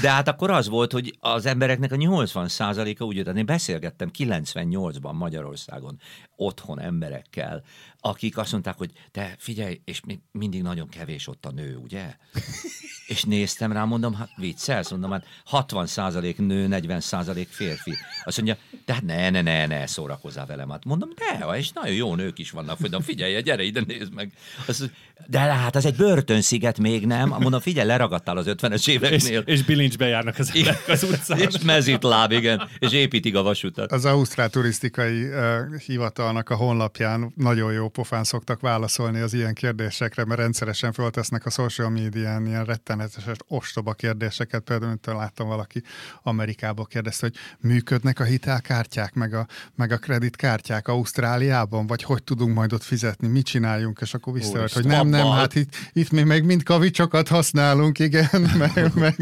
De 0.00 0.10
hát 0.10 0.28
akkor 0.28 0.50
az 0.50 0.68
volt, 0.68 0.92
hogy 0.92 1.16
az 1.20 1.46
embereknek 1.46 1.92
a 1.92 1.96
80%-a 1.96 3.04
úgy 3.04 3.16
jött, 3.16 3.36
én 3.36 3.46
beszélgettem 3.46 4.10
98-ban 4.18 5.12
Magyarországon 5.12 6.00
otthon 6.36 6.80
emberekkel, 6.80 7.62
akik 8.00 8.38
azt 8.38 8.52
mondták, 8.52 8.76
hogy 8.76 8.90
te 9.10 9.34
figyelj, 9.38 9.80
és 9.84 10.00
még 10.00 10.18
mindig 10.32 10.62
nagyon 10.62 10.88
kevés 10.88 11.28
ott 11.28 11.46
a 11.46 11.50
nő, 11.50 11.76
ugye? 11.76 12.14
És 13.06 13.24
néztem 13.24 13.72
rá, 13.72 13.84
mondom, 13.84 14.14
hát 14.14 14.28
viccelsz, 14.36 14.90
mondom, 14.90 15.10
hát 15.10 15.26
60% 15.50 16.36
nő, 16.36 16.66
40% 16.70 17.46
férfi. 17.48 17.94
Azt 18.24 18.36
mondja, 18.36 18.56
tehát 18.84 19.02
ne, 19.02 19.30
ne, 19.30 19.42
ne, 19.42 19.66
ne, 19.66 19.86
szórakozzál 19.86 20.46
velem. 20.46 20.70
Hát 20.70 20.84
mondom, 20.84 21.10
de, 21.14 21.56
és 21.56 21.72
nagyon 21.72 21.94
jó 21.94 22.14
nők 22.14 22.38
is 22.38 22.50
vannak. 22.50 22.78
Mondom, 22.78 23.02
figyelj, 23.02 23.42
gyere 23.42 23.62
ide, 23.62 23.80
nézd 23.86 24.12
meg. 24.12 24.32
Azt, 24.66 24.78
mondja, 24.78 24.98
de 25.26 25.38
hát 25.38 25.76
az 25.76 25.84
egy 25.84 25.96
börtönsziget 25.96 26.78
még 26.78 27.06
nem. 27.06 27.28
Mondom, 27.28 27.60
figyelj, 27.60 27.86
leragadtál 27.86 28.36
az 28.36 28.46
50-es 28.48 28.72
És, 28.72 28.86
éveknél. 28.86 29.40
és 29.40 29.64
bilincsbe 29.64 30.06
járnak 30.06 30.38
az 30.38 30.50
emberek 30.54 30.88
az 30.88 31.02
utcán. 31.02 31.38
És 31.38 31.58
mezitláb, 31.58 32.32
igen, 32.32 32.68
és 32.78 32.92
építik 32.92 33.36
a 33.36 33.42
vasutat. 33.42 33.92
Az 33.92 34.04
Ausztrál 34.04 34.48
Turisztikai 34.48 35.24
uh, 35.24 35.76
Hivatalnak 35.86 36.50
a 36.50 36.54
honlapján 36.54 37.32
nagyon 37.36 37.72
jó 37.72 37.88
pofán 37.88 38.24
szoktak 38.24 38.60
válaszolni 38.60 39.20
az 39.20 39.34
ilyen 39.34 39.54
kérdésekre, 39.54 40.24
mert 40.24 40.40
rendszeresen 40.40 40.92
föltesznek 40.92 41.46
a 41.46 41.50
social 41.50 41.90
médián 41.90 42.46
ilyen 42.46 42.64
rettenetes, 42.64 43.24
ostoba 43.48 43.92
kérdéseket. 43.92 44.62
Például, 44.62 44.88
mint 44.88 45.06
láttam 45.06 45.48
valaki 45.48 45.82
Amerikába 46.22 46.84
kérdezte, 46.84 47.26
hogy 47.26 47.68
működnek 47.70 48.20
a 48.20 48.24
hitelkártyák, 48.24 49.14
meg 49.14 49.34
a, 49.34 49.46
meg 49.74 49.92
a 49.92 49.96
kreditkártyák 49.96 50.88
Ausztráliában, 50.88 51.86
vagy 51.86 52.02
hogy 52.02 52.22
tudunk 52.22 52.54
majd 52.54 52.72
ott 52.72 52.82
fizetni, 52.82 53.28
mit 53.28 53.46
csináljunk, 53.46 53.98
és 54.00 54.14
akkor 54.14 54.32
visszajött, 54.32 54.72
hogy 54.72 54.84
Úristen, 54.84 55.05
nem, 55.08 55.26
nem, 55.26 55.36
hát 55.36 55.54
itt, 55.54 55.76
itt 55.92 56.10
mi 56.10 56.22
meg 56.22 56.44
mind 56.44 56.62
kavicsokat 56.62 57.28
használunk, 57.28 57.98
igen, 57.98 58.28
meg, 58.58 58.90
meg, 58.94 59.16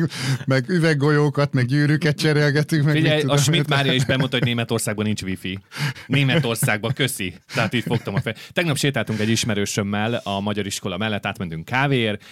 meg 0.45 0.69
üveggolyókat, 0.69 1.53
meg 1.53 1.67
gyűrűket 1.67 2.19
cserélgetünk, 2.19 2.85
meg 2.85 2.95
Figyelj, 2.95 3.23
a. 3.23 3.37
Schmidt 3.37 3.69
Mária 3.69 3.93
is 3.93 4.05
bemondta, 4.05 4.37
hogy 4.37 4.47
Németországban 4.47 5.05
nincs 5.05 5.23
wifi. 5.23 5.59
Németországban, 6.07 6.93
köszi. 6.93 7.35
Tehát 7.55 7.75
így 7.75 7.83
fogtam 7.83 8.15
a 8.15 8.21
fej. 8.21 8.35
Tegnap 8.53 8.77
sétáltunk 8.77 9.21
egy 9.21 9.29
ismerősömmel 9.29 10.21
a 10.25 10.41
magyar 10.41 10.67
iskola 10.67 10.97
mellett, 10.97 11.27
átmentünk 11.27 11.65
kávéért, 11.65 12.25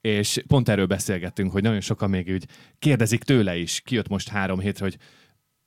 és 0.00 0.42
pont 0.46 0.68
erről 0.68 0.86
beszélgettünk, 0.86 1.52
hogy 1.52 1.62
nagyon 1.62 1.80
sokan 1.80 2.10
még 2.10 2.28
úgy 2.28 2.46
kérdezik 2.78 3.22
tőle 3.22 3.56
is, 3.56 3.80
kijött 3.84 4.08
most 4.08 4.28
három 4.28 4.60
hétre, 4.60 4.84
hogy 4.84 4.96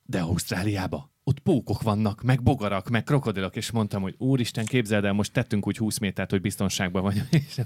de 0.06 0.20
Ausztráliába, 0.20 1.13
ott 1.24 1.40
pókok 1.40 1.82
vannak, 1.82 2.22
meg 2.22 2.44
bogarak, 2.44 2.90
meg 2.90 3.04
krokodilok, 3.04 3.56
és 3.56 3.72
mondtam, 3.72 4.02
hogy 4.02 4.16
úristen, 4.18 4.66
képzeld 4.66 5.06
el, 5.06 5.14
most 5.14 5.34
tettünk 5.34 5.68
úgy 5.68 5.78
20 5.78 5.98
métert, 5.98 6.30
hogy 6.30 6.42
biztonságban 6.42 7.02
vagyunk. 7.02 7.28
És. 7.48 7.62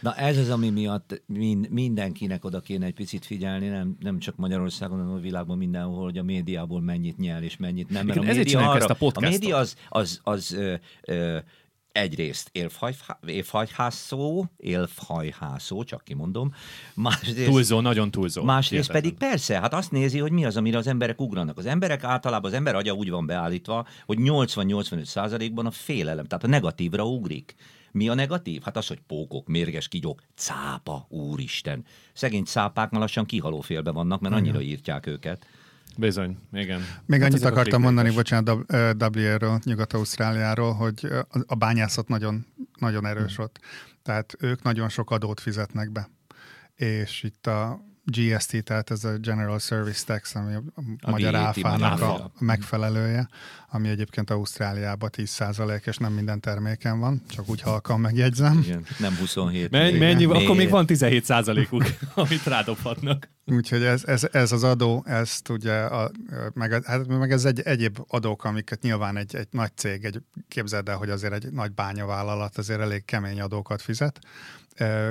Na 0.00 0.14
ez 0.14 0.38
az, 0.38 0.50
ami 0.50 0.70
miatt 0.70 1.22
mind, 1.26 1.70
mindenkinek 1.70 2.44
oda 2.44 2.60
kéne 2.60 2.86
egy 2.86 2.94
picit 2.94 3.26
figyelni, 3.26 3.68
nem, 3.68 3.96
nem 4.00 4.18
csak 4.18 4.36
Magyarországon, 4.36 4.98
hanem 4.98 5.14
a 5.14 5.18
világban 5.20 5.58
mindenhol, 5.58 6.04
hogy 6.04 6.18
a 6.18 6.22
médiából 6.22 6.80
mennyit 6.80 7.18
nyel 7.18 7.42
és 7.42 7.56
mennyit 7.56 7.90
nem. 7.90 8.06
Mert 8.06 8.18
Igen, 8.18 8.30
a 8.30 8.34
média, 8.34 8.70
arra, 8.70 8.78
ezt 8.78 8.90
a 8.90 8.94
podcastot. 8.94 9.34
a 9.34 9.38
média 9.38 9.56
az, 9.56 9.76
az, 9.88 10.20
az 10.22 10.52
ö, 10.52 10.74
ö, 11.02 11.38
egyrészt 11.98 12.48
élfhajfá- 12.52 13.18
élfhajhászó, 13.26 14.44
élfhajhászó, 14.56 15.84
csak 15.84 16.04
kimondom, 16.04 16.54
másrészt, 16.94 17.44
Túlzó, 17.44 17.80
nagyon 17.80 18.10
túlzó. 18.10 18.42
Másrészt 18.42 18.86
Hihetetlen. 18.90 19.02
pedig 19.02 19.28
persze, 19.30 19.60
hát 19.60 19.74
azt 19.74 19.90
nézi, 19.90 20.18
hogy 20.18 20.32
mi 20.32 20.44
az, 20.44 20.56
amire 20.56 20.78
az 20.78 20.86
emberek 20.86 21.20
ugranak. 21.20 21.58
Az 21.58 21.66
emberek 21.66 22.04
általában, 22.04 22.50
az 22.50 22.56
ember 22.56 22.74
agya 22.74 22.92
úgy 22.92 23.10
van 23.10 23.26
beállítva, 23.26 23.86
hogy 24.06 24.18
80-85 24.20 25.04
százalékban 25.04 25.66
a 25.66 25.70
félelem, 25.70 26.24
tehát 26.24 26.44
a 26.44 26.48
negatívra 26.48 27.06
ugrik. 27.06 27.54
Mi 27.92 28.08
a 28.08 28.14
negatív? 28.14 28.62
Hát 28.62 28.76
az, 28.76 28.86
hogy 28.86 29.00
pókok, 29.06 29.46
mérges 29.46 29.88
kigyók, 29.88 30.22
cápa, 30.34 31.06
úristen. 31.08 31.84
Szegény 32.12 32.44
cápák 32.44 32.90
már 32.90 33.00
lassan 33.00 33.26
kihaló 33.26 33.60
félbe 33.60 33.90
vannak, 33.90 34.20
mert 34.20 34.34
annyira 34.34 34.60
írtják 34.60 35.06
őket. 35.06 35.46
Bizony, 35.98 36.36
igen. 36.52 36.80
Még 37.06 37.20
Hát 37.20 37.30
annyit 37.30 37.44
akartam 37.44 37.80
mondani, 37.80 38.10
bocsánat, 38.10 38.72
WA-ről, 39.16 39.58
Nyugat-Ausztráliáról, 39.64 40.72
hogy 40.72 41.08
a- 41.46 41.54
bányászat 41.54 42.08
nagyon, 42.08 42.46
nagyon 42.78 43.06
erős 43.06 43.34
Hmm. 43.36 43.44
ott. 43.44 43.60
Tehát 44.02 44.36
ők 44.38 44.62
nagyon 44.62 44.88
sok 44.88 45.10
adót 45.10 45.40
fizetnek 45.40 45.92
be. 45.92 46.08
És 46.74 47.22
itt 47.22 47.46
a 47.46 47.80
GST, 48.04 48.64
tehát 48.64 48.90
ez 48.90 49.04
a 49.04 49.16
General 49.16 49.58
Service 49.58 50.04
Tax, 50.06 50.34
ami 50.34 50.54
a, 50.54 50.62
a 51.00 51.10
magyar 51.10 51.34
áfának 51.34 52.00
a, 52.00 52.32
megfelelője, 52.38 53.28
ami 53.70 53.88
egyébként 53.88 54.30
Ausztráliában 54.30 55.10
10 55.10 55.42
és 55.84 55.96
nem 55.96 56.12
minden 56.12 56.40
terméken 56.40 56.98
van, 57.00 57.22
csak 57.28 57.48
úgy 57.48 57.60
halkan 57.60 58.00
megjegyzem. 58.00 58.60
Igen, 58.64 58.84
nem 58.98 59.14
27. 59.16 59.70
Mennyi, 59.70 59.90
még- 59.90 60.00
mennyi, 60.00 60.24
akkor 60.24 60.56
még 60.56 60.70
van 60.70 60.86
17 60.86 61.24
százalékuk, 61.24 61.82
amit 62.14 62.44
rádobhatnak. 62.44 63.28
Úgyhogy 63.50 63.82
ez, 63.82 64.04
ez, 64.04 64.28
ez 64.32 64.52
az 64.52 64.64
adó, 64.64 65.04
ezt 65.06 65.48
ugye, 65.48 65.74
a, 65.74 66.10
meg, 66.54 66.84
hát 66.84 67.06
meg 67.06 67.32
ez 67.32 67.44
egy 67.44 67.60
egyéb 67.60 67.98
adók, 68.08 68.44
amiket 68.44 68.82
nyilván 68.82 69.16
egy, 69.16 69.36
egy 69.36 69.48
nagy 69.50 69.70
cég, 69.76 70.04
egy, 70.04 70.22
képzeld 70.48 70.88
el, 70.88 70.96
hogy 70.96 71.10
azért 71.10 71.32
egy 71.32 71.52
nagy 71.52 71.72
bányavállalat 71.72 72.58
azért 72.58 72.80
elég 72.80 73.04
kemény 73.04 73.40
adókat 73.40 73.82
fizet, 73.82 74.18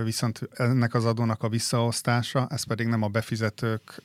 viszont 0.04 0.50
ennek 0.54 0.94
az 0.94 1.06
adónak 1.06 1.44
a 1.44 1.50
visszaosztása, 1.50 2.48
ez 2.50 2.64
pedig 2.64 2.88
nem 2.88 3.02
a 3.02 3.08
befizetők 3.08 4.04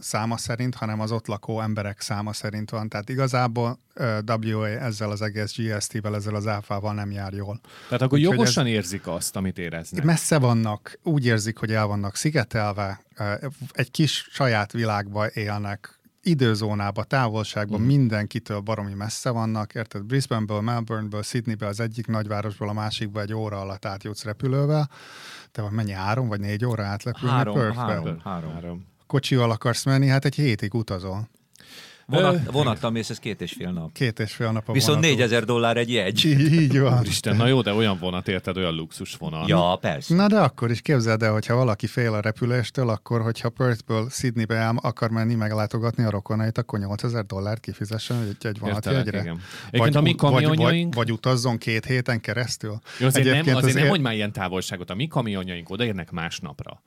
száma 0.00 0.36
szerint, 0.36 0.74
hanem 0.74 1.00
az 1.00 1.12
ott 1.12 1.26
lakó 1.26 1.60
emberek 1.60 2.00
száma 2.00 2.32
szerint 2.32 2.70
van. 2.70 2.88
Tehát 2.88 3.08
igazából 3.08 3.78
WA 4.26 4.68
ezzel 4.68 5.10
az 5.10 5.22
egész 5.22 5.56
GST-vel, 5.56 6.14
ezzel 6.14 6.34
az 6.34 6.46
áfával 6.46 6.94
nem 6.94 7.10
jár 7.10 7.32
jól. 7.32 7.60
Tehát 7.84 8.02
akkor 8.02 8.18
Úgyhogy 8.18 8.36
jogosan 8.36 8.66
érzik 8.66 9.06
azt, 9.06 9.36
amit 9.36 9.58
éreznek. 9.58 10.04
Messze 10.04 10.38
vannak, 10.38 10.98
úgy 11.02 11.26
érzik, 11.26 11.58
hogy 11.58 11.72
el 11.72 11.86
vannak 11.86 12.16
szigetelve, 12.16 13.00
egy 13.72 13.90
kis 13.90 14.28
saját 14.30 14.72
világba 14.72 15.30
élnek, 15.30 15.97
időzónába, 16.28 17.04
távolságban, 17.04 17.80
mm. 17.80 17.84
mindenkitől 17.84 18.60
baromi 18.60 18.94
messze 18.94 19.30
vannak, 19.30 19.74
érted? 19.74 20.02
Brisbaneből, 20.02 20.60
Melbourneből, 20.60 21.22
Sydneyből, 21.22 21.68
az 21.68 21.80
egyik 21.80 22.06
nagyvárosból 22.06 22.68
a 22.68 22.72
másikba 22.72 23.20
egy 23.20 23.34
óra 23.34 23.60
alatt 23.60 23.84
átjutsz 23.84 24.24
repülővel, 24.24 24.90
te 25.52 25.62
van 25.62 25.72
mennyi, 25.72 25.92
három 25.92 26.28
vagy 26.28 26.40
négy 26.40 26.64
óra 26.64 26.84
átlepülni 26.84 27.34
Három, 27.34 27.54
Perthbe? 27.54 27.80
három, 27.80 28.18
három. 28.24 28.52
Három. 28.52 28.86
Kocsival 29.06 29.50
akarsz 29.50 29.84
menni, 29.84 30.06
hát 30.06 30.24
egy 30.24 30.34
hétig 30.34 30.74
utazol. 30.74 31.28
Vonat, 32.10 32.50
vonattal 32.50 32.90
mész, 32.90 33.10
ez 33.10 33.18
két 33.18 33.40
és 33.40 33.52
fél 33.52 33.70
nap. 33.70 33.92
Két 33.92 34.18
és 34.18 34.32
fél 34.32 34.52
nap 34.52 34.68
a 34.68 34.72
Viszont 34.72 34.94
vonaton. 34.94 35.16
4000 35.16 35.44
dollár 35.44 35.76
egy 35.76 35.92
jegy. 35.92 36.24
Így 36.24 36.78
van. 36.80 36.98
Úristen, 36.98 37.36
na 37.36 37.46
jó, 37.46 37.60
de 37.60 37.72
olyan 37.72 37.98
vonat 37.98 38.28
érted, 38.28 38.56
olyan 38.56 38.74
luxus 38.74 39.14
vonat. 39.14 39.48
Ja, 39.48 39.78
persze. 39.80 40.14
Na 40.14 40.26
de 40.26 40.38
akkor 40.38 40.70
is 40.70 40.80
képzeld 40.80 41.22
el, 41.22 41.32
hogyha 41.32 41.54
valaki 41.54 41.86
fél 41.86 42.12
a 42.12 42.20
repüléstől, 42.20 42.88
akkor 42.88 43.20
hogyha 43.20 43.48
Perthből 43.48 44.08
Sydneybe 44.10 44.54
el 44.54 44.76
akar 44.80 45.10
menni 45.10 45.34
meglátogatni 45.34 46.04
a 46.04 46.10
rokonait, 46.10 46.58
akkor 46.58 46.78
8000 46.78 47.24
dollárt 47.24 47.60
kifizessen 47.60 48.16
egy, 48.22 48.46
egy 48.46 48.58
vonatjegyre. 48.58 48.98
Értelek, 48.98 49.24
igen. 49.24 49.40
Egyébként 49.70 49.94
a 49.94 50.00
mi 50.00 50.14
vagy, 50.18 50.32
vagy, 50.32 50.42
kamionjaink... 50.44 50.94
vagy 50.94 51.12
utazzon 51.12 51.58
két 51.58 51.84
héten 51.84 52.20
keresztül. 52.20 52.78
Jó, 52.98 53.06
azért 53.06 53.24
nem, 53.24 53.34
azért 53.34 53.56
nem 53.56 53.64
azért- 53.64 53.86
mondj 53.86 54.02
már 54.02 54.14
ilyen 54.14 54.32
távolságot. 54.32 54.90
A 54.90 54.94
mi 54.94 55.06
kamionjaink 55.06 55.70
odaérnek 55.70 56.10
másnapra. 56.10 56.82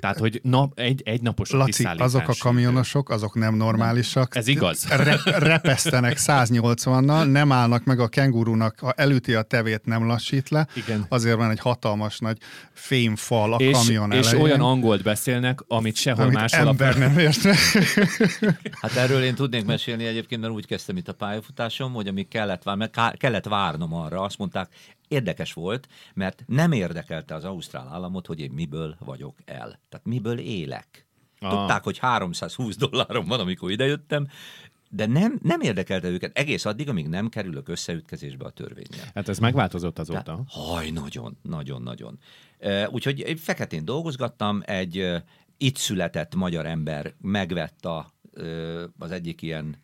Tehát, 0.00 0.18
hogy 0.18 0.40
nap, 0.42 0.78
egy, 0.78 1.02
egy 1.04 1.22
napos 1.22 1.50
Laci, 1.50 1.84
azok 1.84 2.28
a 2.28 2.34
kamionosok, 2.38 3.10
azok 3.10 3.34
nem 3.34 3.54
normálisak. 3.54 4.36
Ez 4.36 4.46
igaz. 4.46 4.86
Re- 4.88 5.20
repesztenek 5.24 6.16
180-nal, 6.18 7.30
nem 7.30 7.52
állnak 7.52 7.84
meg 7.84 8.00
a 8.00 8.08
kengurúnak, 8.08 8.78
ha 8.78 8.92
elüti 8.92 9.34
a 9.34 9.42
tevét, 9.42 9.84
nem 9.84 10.06
lassít 10.06 10.48
le. 10.48 10.66
Igen. 10.74 11.06
Azért 11.08 11.36
van 11.36 11.50
egy 11.50 11.58
hatalmas 11.58 12.18
nagy 12.18 12.38
fémfal 12.72 13.52
a 13.52 13.56
És, 13.56 13.76
kamion 13.76 14.12
és 14.12 14.26
elején. 14.26 14.42
olyan 14.44 14.60
angolt 14.60 15.02
beszélnek, 15.02 15.60
amit 15.68 15.96
sehol 15.96 16.24
amit 16.24 16.36
máshol. 16.36 16.68
ember 16.68 16.98
nem 16.98 17.18
ért. 17.18 17.40
Hát 18.80 18.96
erről 18.96 19.22
én 19.22 19.34
tudnék 19.34 19.64
mesélni 19.64 20.04
egyébként, 20.04 20.40
mert 20.40 20.52
úgy 20.52 20.66
kezdtem 20.66 20.96
itt 20.96 21.08
a 21.08 21.12
pályafutásom, 21.12 21.92
hogy 21.92 22.06
amíg 22.06 22.28
kellett, 22.28 22.62
vár, 22.62 23.16
kellett 23.16 23.44
várnom 23.46 23.94
arra, 23.94 24.20
azt 24.20 24.38
mondták, 24.38 24.68
érdekes 25.12 25.52
volt, 25.52 25.88
mert 26.14 26.44
nem 26.46 26.72
érdekelte 26.72 27.34
az 27.34 27.44
ausztrál 27.44 27.88
államot, 27.88 28.26
hogy 28.26 28.40
én 28.40 28.50
miből 28.50 28.96
vagyok 28.98 29.36
el. 29.44 29.80
Tehát 29.88 30.06
miből 30.06 30.38
élek. 30.38 31.06
Ah. 31.38 31.50
Tudták, 31.50 31.84
hogy 31.84 31.98
320 31.98 32.76
dollárom 32.76 33.26
van, 33.26 33.40
amikor 33.40 33.70
idejöttem, 33.70 34.28
de 34.94 35.06
nem, 35.06 35.38
nem 35.42 35.60
érdekelte 35.60 36.08
őket 36.08 36.38
egész 36.38 36.64
addig, 36.64 36.88
amíg 36.88 37.08
nem 37.08 37.28
kerülök 37.28 37.68
összeütkezésbe 37.68 38.44
a 38.44 38.50
törvényel. 38.50 39.10
Hát 39.14 39.28
ez 39.28 39.38
megváltozott 39.38 39.94
Tehát, 39.94 40.28
azóta. 40.28 40.44
haj, 40.46 40.90
nagyon, 40.90 41.36
nagyon, 41.42 41.82
nagyon. 41.82 42.18
Úgyhogy 42.90 43.20
egy 43.20 43.40
feketén 43.40 43.84
dolgozgattam, 43.84 44.62
egy 44.64 45.22
itt 45.56 45.76
született 45.76 46.34
magyar 46.34 46.66
ember 46.66 47.14
megvett 47.20 47.84
a, 47.84 48.12
az 48.98 49.10
egyik 49.10 49.42
ilyen 49.42 49.76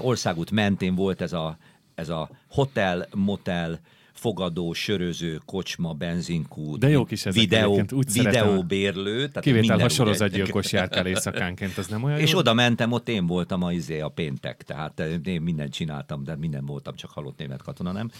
országút 0.00 0.50
mentén 0.50 0.94
volt 0.94 1.20
ez 1.20 1.32
a, 1.32 1.56
ez 1.94 2.08
a 2.08 2.30
hotel, 2.50 3.06
motel, 3.14 3.80
fogadó, 4.16 4.72
söröző, 4.72 5.40
kocsma, 5.44 5.92
benzinkút, 5.92 6.78
De 6.78 6.88
jó 6.88 7.04
kis 7.04 7.26
ezek 7.26 7.40
videó, 7.42 7.82
úgy 7.90 8.12
videóbérlő. 8.12 9.16
Tehát 9.16 9.40
Kivétel, 9.40 9.78
ha 9.78 9.88
sorozatgyilkos 9.88 10.72
járt 10.72 10.94
el 10.94 11.06
éjszakánként, 11.06 11.78
az 11.78 11.86
nem 11.86 12.02
olyan 12.02 12.18
és 12.18 12.30
jó? 12.30 12.38
oda 12.38 12.54
mentem, 12.54 12.92
ott 12.92 13.08
én 13.08 13.26
voltam 13.26 13.62
a, 13.62 13.72
izé, 13.72 14.00
a 14.00 14.08
péntek, 14.08 14.62
tehát 14.62 15.00
eh, 15.00 15.10
én 15.24 15.40
mindent 15.40 15.72
csináltam, 15.72 16.24
de 16.24 16.36
minden 16.36 16.66
voltam, 16.66 16.94
csak 16.94 17.10
halott 17.10 17.38
német 17.38 17.62
katona, 17.62 17.92
nem? 17.92 18.10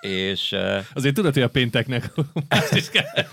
És 0.00 0.52
eh, 0.52 0.84
Azért 0.94 1.14
tudod, 1.14 1.34
hogy 1.34 1.42
a 1.42 1.48
pénteknek 1.48 2.12
mást 2.48 2.74
is 2.74 2.88
kell. 2.90 3.24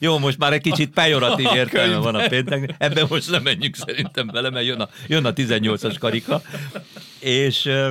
jó, 0.00 0.18
most 0.18 0.38
már 0.38 0.52
egy 0.52 0.60
kicsit 0.60 0.90
pejoratív 0.90 1.46
A 1.46 1.56
értelme 1.56 1.96
van 1.96 2.14
a 2.14 2.18
könyvben. 2.18 2.28
pénteknek, 2.28 2.76
ebben 2.78 3.06
most 3.08 3.30
nem 3.30 3.42
menjünk 3.42 3.76
szerintem 3.76 4.26
bele, 4.26 4.50
mert 4.50 4.66
jön 4.66 4.80
a, 4.80 4.88
jön 5.06 5.24
a 5.24 5.32
18-as 5.32 5.96
karika, 5.98 6.42
és 7.20 7.66
eh, 7.66 7.88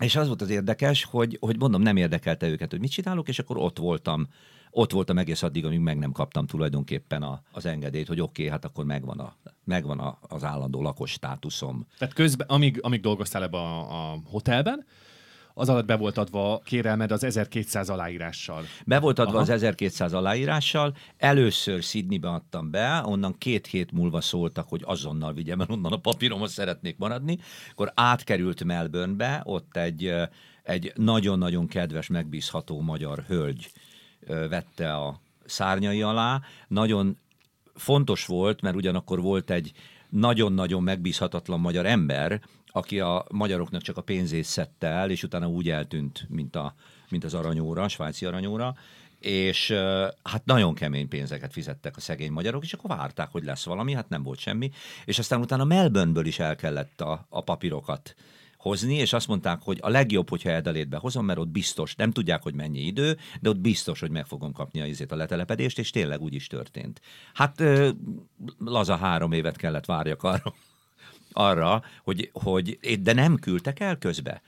és 0.00 0.16
az 0.16 0.26
volt 0.26 0.42
az 0.42 0.50
érdekes, 0.50 1.04
hogy, 1.04 1.36
hogy 1.40 1.58
mondom, 1.58 1.82
nem 1.82 1.96
érdekelte 1.96 2.48
őket, 2.48 2.70
hogy 2.70 2.80
mit 2.80 2.90
csinálok, 2.90 3.28
és 3.28 3.38
akkor 3.38 3.56
ott 3.56 3.78
voltam, 3.78 4.28
ott 4.70 4.92
voltam 4.92 5.18
egész 5.18 5.42
addig, 5.42 5.64
amíg 5.64 5.78
meg 5.78 5.98
nem 5.98 6.12
kaptam 6.12 6.46
tulajdonképpen 6.46 7.22
a, 7.22 7.42
az 7.52 7.66
engedélyt, 7.66 8.08
hogy 8.08 8.20
oké, 8.20 8.42
okay, 8.42 8.52
hát 8.52 8.64
akkor 8.64 8.84
megvan, 8.84 9.18
a, 9.18 9.36
megvan 9.64 9.98
a, 9.98 10.18
az 10.20 10.44
állandó 10.44 10.82
lakos 10.82 11.10
státuszom. 11.10 11.86
Tehát 11.98 12.14
közben, 12.14 12.46
amíg, 12.46 12.78
amíg 12.82 13.00
dolgoztál 13.00 13.42
ebbe 13.42 13.58
a, 13.58 14.12
a 14.12 14.20
hotelben, 14.24 14.84
az 15.60 15.68
alatt 15.68 15.84
be 15.84 15.96
volt 15.96 16.18
adva 16.18 16.60
kérelmed 16.64 17.12
az 17.12 17.24
1200 17.24 17.88
aláírással. 17.88 18.64
Be 18.86 18.98
volt 18.98 19.18
adva 19.18 19.32
Aha. 19.32 19.40
az 19.40 19.50
1200 19.50 20.12
aláírással, 20.12 20.96
először 21.16 21.82
Sydneybe 21.82 22.28
adtam 22.28 22.70
be, 22.70 23.02
onnan 23.04 23.38
két 23.38 23.66
hét 23.66 23.92
múlva 23.92 24.20
szóltak, 24.20 24.68
hogy 24.68 24.82
azonnal 24.84 25.32
vigyem, 25.32 25.58
mert 25.58 25.70
onnan 25.70 25.92
a 25.92 25.96
papíromot 25.96 26.48
szeretnék 26.48 26.98
maradni, 26.98 27.38
akkor 27.70 27.92
átkerült 27.94 28.64
Melbournebe, 28.64 29.40
ott 29.44 29.76
egy, 29.76 30.14
egy 30.62 30.92
nagyon-nagyon 30.96 31.66
kedves, 31.66 32.06
megbízható 32.06 32.80
magyar 32.80 33.24
hölgy 33.26 33.70
vette 34.26 34.94
a 34.94 35.20
szárnyai 35.44 36.02
alá, 36.02 36.40
nagyon 36.68 37.18
fontos 37.74 38.26
volt, 38.26 38.60
mert 38.60 38.76
ugyanakkor 38.76 39.20
volt 39.20 39.50
egy 39.50 39.72
nagyon-nagyon 40.08 40.82
megbízhatatlan 40.82 41.60
magyar 41.60 41.86
ember, 41.86 42.40
aki 42.72 43.00
a 43.00 43.24
magyaroknak 43.30 43.82
csak 43.82 43.96
a 43.96 44.02
pénzét 44.02 44.44
szedte 44.44 44.86
el, 44.86 45.10
és 45.10 45.22
utána 45.22 45.48
úgy 45.48 45.70
eltűnt, 45.70 46.26
mint, 46.28 46.56
a, 46.56 46.74
mint 47.08 47.24
az 47.24 47.34
aranyóra, 47.34 47.82
a 47.82 47.88
svájci 47.88 48.26
aranyóra, 48.26 48.74
és 49.20 49.70
hát 50.22 50.44
nagyon 50.44 50.74
kemény 50.74 51.08
pénzeket 51.08 51.52
fizettek 51.52 51.96
a 51.96 52.00
szegény 52.00 52.32
magyarok, 52.32 52.62
és 52.62 52.72
akkor 52.72 52.96
várták, 52.96 53.28
hogy 53.30 53.44
lesz 53.44 53.64
valami, 53.64 53.92
hát 53.92 54.08
nem 54.08 54.22
volt 54.22 54.38
semmi, 54.38 54.70
és 55.04 55.18
aztán 55.18 55.40
utána 55.40 55.64
Melbourneből 55.64 56.26
is 56.26 56.38
el 56.38 56.56
kellett 56.56 57.00
a, 57.00 57.26
a 57.28 57.40
papírokat 57.40 58.14
hozni, 58.56 58.94
és 58.94 59.12
azt 59.12 59.28
mondták, 59.28 59.60
hogy 59.62 59.78
a 59.80 59.88
legjobb, 59.88 60.28
hogyha 60.28 60.50
Edelétbe 60.50 60.96
hozom, 60.96 61.24
mert 61.24 61.38
ott 61.38 61.48
biztos, 61.48 61.94
nem 61.94 62.10
tudják, 62.10 62.42
hogy 62.42 62.54
mennyi 62.54 62.80
idő, 62.80 63.18
de 63.40 63.48
ott 63.48 63.60
biztos, 63.60 64.00
hogy 64.00 64.10
meg 64.10 64.26
fogom 64.26 64.52
kapni 64.52 64.80
a, 64.80 64.86
izét, 64.86 65.12
a 65.12 65.16
letelepedést, 65.16 65.78
és 65.78 65.90
tényleg 65.90 66.20
úgy 66.20 66.34
is 66.34 66.46
történt. 66.46 67.00
Hát 67.34 67.62
laza 68.58 68.96
három 68.96 69.32
évet 69.32 69.56
kellett 69.56 69.84
várjak 69.84 70.22
arra, 70.22 70.54
arra 71.32 71.82
hogy, 72.04 72.30
hogy, 72.32 72.78
de 73.00 73.12
nem 73.12 73.36
küldtek 73.36 73.80
el 73.80 73.98
közbe. 73.98 74.42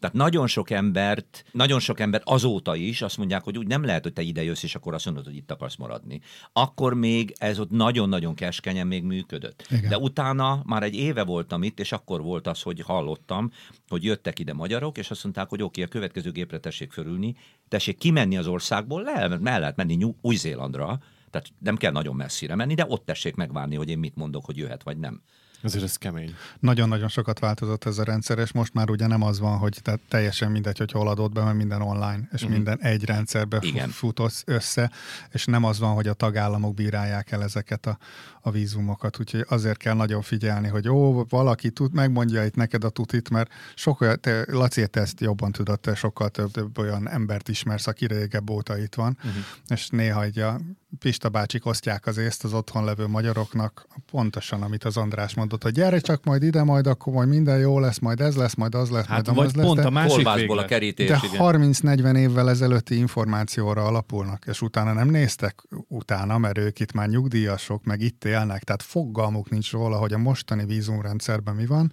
Tehát 0.00 0.16
nagyon 0.16 0.46
sok 0.46 0.70
embert, 0.70 1.44
nagyon 1.52 1.80
sok 1.80 2.00
embert 2.00 2.22
azóta 2.26 2.74
is 2.74 3.02
azt 3.02 3.16
mondják, 3.16 3.42
hogy 3.42 3.58
úgy 3.58 3.66
nem 3.66 3.84
lehet, 3.84 4.02
hogy 4.02 4.12
te 4.12 4.22
ide 4.22 4.42
jössz, 4.42 4.62
és 4.62 4.74
akkor 4.74 4.94
azt 4.94 5.04
mondod, 5.04 5.24
hogy 5.24 5.36
itt 5.36 5.50
akarsz 5.50 5.76
maradni. 5.76 6.20
Akkor 6.52 6.94
még 6.94 7.34
ez 7.38 7.58
ott 7.58 7.70
nagyon-nagyon 7.70 8.34
keskenyen 8.34 8.86
még 8.86 9.02
működött. 9.02 9.66
Igen. 9.70 9.88
De 9.88 9.98
utána 9.98 10.62
már 10.66 10.82
egy 10.82 10.94
éve 10.94 11.24
voltam 11.24 11.62
itt, 11.62 11.80
és 11.80 11.92
akkor 11.92 12.22
volt 12.22 12.46
az, 12.46 12.62
hogy 12.62 12.80
hallottam, 12.80 13.50
hogy 13.88 14.04
jöttek 14.04 14.38
ide 14.38 14.52
magyarok, 14.52 14.98
és 14.98 15.10
azt 15.10 15.24
mondták, 15.24 15.48
hogy 15.48 15.62
oké, 15.62 15.82
a 15.82 15.88
következő 15.88 16.32
gépre 16.32 16.58
tessék 16.58 16.92
fölülni, 16.92 17.36
tessék 17.68 17.98
kimenni 17.98 18.36
az 18.36 18.46
országból, 18.46 19.02
le, 19.02 19.12
el 19.44 19.60
lehet 19.60 19.76
menni 19.76 20.14
Új-Zélandra, 20.20 20.98
tehát 21.30 21.48
nem 21.58 21.76
kell 21.76 21.92
nagyon 21.92 22.16
messzire 22.16 22.54
menni, 22.54 22.74
de 22.74 22.84
ott 22.88 23.04
tessék 23.04 23.34
megvárni, 23.34 23.76
hogy 23.76 23.88
én 23.88 23.98
mit 23.98 24.16
mondok, 24.16 24.44
hogy 24.44 24.56
jöhet 24.56 24.82
vagy 24.82 24.98
nem. 24.98 25.22
Azért 25.62 25.84
ez 25.84 25.96
kemény. 25.96 26.34
Nagyon-nagyon 26.60 27.08
sokat 27.08 27.38
változott 27.38 27.84
ez 27.84 27.98
a 27.98 28.04
rendszer, 28.04 28.38
és 28.38 28.52
most 28.52 28.74
már 28.74 28.90
ugye 28.90 29.06
nem 29.06 29.22
az 29.22 29.38
van, 29.38 29.58
hogy 29.58 29.78
tehát 29.82 30.00
teljesen 30.08 30.50
mindegy, 30.50 30.78
hogy 30.78 30.92
hol 30.92 31.08
adod 31.08 31.32
be, 31.32 31.42
mert 31.42 31.56
minden 31.56 31.82
online, 31.82 32.28
és 32.32 32.46
minden 32.46 32.80
egy 32.80 33.04
rendszerbe 33.04 33.58
Igen. 33.60 33.88
Futosz 33.88 34.42
össze, 34.46 34.90
és 35.30 35.44
nem 35.44 35.64
az 35.64 35.78
van, 35.78 35.94
hogy 35.94 36.08
a 36.08 36.12
tagállamok 36.12 36.74
bírálják 36.74 37.30
el 37.30 37.42
ezeket 37.42 37.86
a, 37.86 37.98
a 38.40 38.50
vízumokat, 38.50 39.20
úgyhogy 39.20 39.44
azért 39.48 39.76
kell 39.76 39.94
nagyon 39.94 40.22
figyelni, 40.22 40.68
hogy 40.68 40.88
ó, 40.88 41.24
valaki 41.28 41.70
tud, 41.70 41.92
megmondja 41.92 42.44
itt 42.44 42.54
neked 42.54 42.84
a 42.84 42.88
tutit, 42.88 43.30
mert 43.30 43.50
sok 43.74 44.00
olyan, 44.00 44.20
te, 44.20 44.44
Laci, 44.46 44.86
te 44.86 45.00
ezt 45.00 45.20
jobban 45.20 45.52
tudod, 45.52 45.80
te 45.80 45.94
sokkal 45.94 46.28
több, 46.28 46.50
több 46.50 46.78
olyan 46.78 47.08
embert 47.08 47.48
ismersz, 47.48 47.86
aki 47.86 48.06
régebb 48.06 48.50
óta 48.50 48.78
itt 48.78 48.94
van, 48.94 49.16
uh-huh. 49.18 49.42
és 49.68 49.88
néha 49.88 50.26
így 50.26 50.38
a 50.38 50.60
Pista 50.98 51.28
bácsik 51.28 51.66
osztják 51.66 52.06
az 52.06 52.16
észt 52.18 52.44
az 52.44 52.52
otthon 52.52 52.84
levő 52.84 53.06
magyaroknak, 53.06 53.86
pontosan, 54.10 54.62
amit 54.62 54.84
az 54.84 54.96
András 54.96 55.34
mondott, 55.34 55.62
hogy 55.62 55.72
gyere 55.72 55.98
csak 55.98 56.24
majd 56.24 56.42
ide, 56.42 56.62
majd 56.62 56.86
akkor 56.86 57.12
majd 57.12 57.28
minden 57.28 57.58
jó 57.58 57.78
lesz, 57.78 57.98
majd 57.98 58.20
ez 58.20 58.36
lesz, 58.36 58.54
majd 58.54 58.74
az 58.74 58.90
lesz, 58.90 59.04
Hát 59.06 59.26
majd 59.26 59.36
vagy 59.36 59.46
az 59.46 59.54
lesz. 59.54 59.64
pont 59.66 59.78
de- 59.80 59.86
a 59.86 59.90
másik 59.90 60.14
Kolbászból 60.14 60.58
a 60.58 60.64
kerítés, 60.64 61.08
de 61.08 61.20
igen. 61.22 61.38
30-40 61.38 62.16
évvel 62.16 62.50
ezelőtti 62.50 62.96
információra 62.96 63.84
alapulnak, 63.84 64.44
és 64.46 64.62
utána 64.62 64.92
nem 64.92 65.08
néztek 65.08 65.62
utána, 65.88 66.38
mert 66.38 66.58
ők 66.58 66.80
itt 66.80 66.92
már 66.92 67.08
nyugdíjasok, 67.08 67.84
meg 67.84 68.00
itt 68.00 68.24
élnek, 68.24 68.64
tehát 68.64 68.82
fogalmuk 68.82 69.50
nincs 69.50 69.72
róla, 69.72 69.96
hogy 69.98 70.12
a 70.12 70.18
mostani 70.18 70.64
vízumrendszerben 70.64 71.54
mi 71.54 71.66
van. 71.66 71.92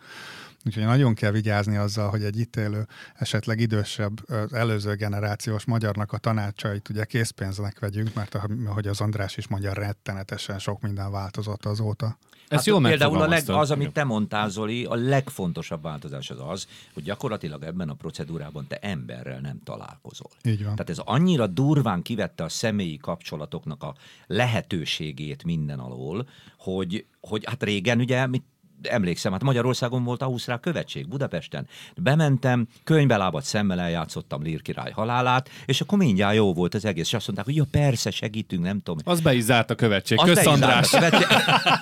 Úgyhogy 0.65 0.83
nagyon 0.83 1.13
kell 1.13 1.31
vigyázni 1.31 1.77
azzal, 1.77 2.09
hogy 2.09 2.23
egy 2.23 2.39
itt 2.39 2.55
élő, 2.55 2.87
esetleg 3.15 3.59
idősebb, 3.59 4.13
előző 4.51 4.95
generációs 4.95 5.65
magyarnak 5.65 6.11
a 6.11 6.17
tanácsait 6.17 6.89
ugye 6.89 7.05
készpénznek 7.05 7.79
vegyünk, 7.79 8.13
mert 8.13 8.37
ahogy 8.65 8.87
az 8.87 9.01
András 9.01 9.37
is 9.37 9.47
mondja, 9.47 9.73
rettenetesen 9.73 10.59
sok 10.59 10.81
minden 10.81 11.11
változott 11.11 11.65
azóta. 11.65 12.17
Jól 12.63 12.81
Hát 12.81 12.89
például 12.89 13.21
a 13.21 13.27
leg, 13.27 13.49
az, 13.49 13.71
amit 13.71 13.91
te 13.91 14.03
mondtál, 14.03 14.49
Zoli, 14.49 14.85
a 14.85 14.95
legfontosabb 14.95 15.83
változás 15.83 16.29
az 16.29 16.37
az, 16.47 16.67
hogy 16.93 17.03
gyakorlatilag 17.03 17.63
ebben 17.63 17.89
a 17.89 17.93
procedúrában 17.93 18.67
te 18.67 18.77
emberrel 18.77 19.39
nem 19.39 19.59
találkozol. 19.63 20.29
Így 20.43 20.63
van. 20.63 20.75
Tehát 20.75 20.89
ez 20.89 20.97
annyira 20.97 21.47
durván 21.47 22.01
kivette 22.01 22.43
a 22.43 22.49
személyi 22.49 22.97
kapcsolatoknak 22.97 23.83
a 23.83 23.95
lehetőségét 24.27 25.43
minden 25.43 25.79
alól, 25.79 26.27
hogy, 26.57 27.05
hogy 27.21 27.43
hát 27.45 27.63
régen 27.63 27.99
ugye 27.99 28.27
mit 28.27 28.43
emlékszem, 28.81 29.31
hát 29.31 29.43
Magyarországon 29.43 30.03
volt 30.03 30.21
Ausztrál 30.21 30.59
követség, 30.59 31.07
Budapesten. 31.07 31.67
Bementem, 31.95 32.67
könyvbelábat 32.83 33.43
szemmel 33.43 33.79
eljátszottam 33.79 34.43
Lír 34.43 34.61
király 34.61 34.91
halálát, 34.91 35.49
és 35.65 35.81
akkor 35.81 35.97
mindjárt 35.97 36.35
jó 36.35 36.53
volt 36.53 36.73
az 36.73 36.85
egész, 36.85 37.05
és 37.05 37.13
azt 37.13 37.25
mondták, 37.25 37.47
hogy 37.47 37.55
ja 37.55 37.65
persze, 37.71 38.11
segítünk, 38.11 38.63
nem 38.63 38.81
tudom. 38.81 38.99
Az 39.03 39.21
be 39.21 39.33
is 39.33 39.43
zárt 39.43 39.69
a 39.69 39.75
követség. 39.75 40.19
Az 40.19 40.27
Kösz, 40.27 40.45
András. 40.45 40.93
a 40.93 40.97
követség. 40.99 41.27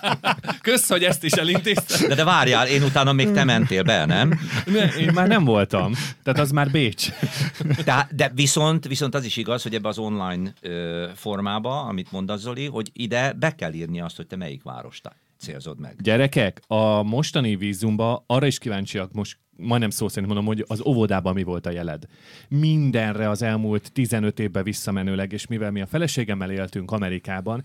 Kösz, 0.61 0.89
hogy 0.89 1.03
ezt 1.03 1.23
is 1.23 1.31
elintézted. 1.31 2.07
De, 2.07 2.15
de 2.15 2.23
várjál, 2.23 2.67
én 2.67 2.83
utána 2.83 3.13
még 3.13 3.31
te 3.31 3.43
mentél 3.43 3.83
be, 3.83 4.05
nem? 4.05 4.39
Ne, 4.65 4.85
Én 4.85 5.11
már 5.13 5.27
nem 5.27 5.43
voltam. 5.43 5.93
Tehát 6.23 6.39
az 6.39 6.51
már 6.51 6.71
Bécs. 6.71 7.09
De, 7.85 8.07
de 8.15 8.31
viszont, 8.35 8.87
viszont 8.87 9.15
az 9.15 9.25
is 9.25 9.37
igaz, 9.37 9.63
hogy 9.63 9.75
ebbe 9.75 9.87
az 9.87 9.97
online 9.97 10.53
ö, 10.61 11.07
formába, 11.15 11.81
amit 11.81 12.11
mondasz 12.11 12.39
Zoli, 12.39 12.65
hogy 12.65 12.89
ide 12.93 13.33
be 13.33 13.55
kell 13.55 13.73
írni 13.73 14.01
azt, 14.01 14.15
hogy 14.15 14.27
te 14.27 14.35
melyik 14.35 14.63
várost 14.63 15.07
célzod 15.43 15.79
meg. 15.79 15.95
Gyerekek, 16.01 16.61
a 16.67 17.03
mostani 17.03 17.55
vízumba 17.55 18.23
arra 18.27 18.45
is 18.45 18.57
kíváncsiak 18.57 19.11
most 19.11 19.37
majdnem 19.57 19.89
szó 19.89 20.07
szerint 20.07 20.33
mondom, 20.33 20.45
hogy 20.45 20.65
az 20.67 20.85
óvodában 20.85 21.33
mi 21.33 21.43
volt 21.43 21.65
a 21.65 21.71
jeled. 21.71 22.03
Mindenre 22.47 23.29
az 23.29 23.41
elmúlt 23.41 23.91
15 23.91 24.39
évben 24.39 24.63
visszamenőleg, 24.63 25.31
és 25.31 25.47
mivel 25.47 25.71
mi 25.71 25.81
a 25.81 25.85
feleségemmel 25.85 26.51
éltünk 26.51 26.91
Amerikában, 26.91 27.63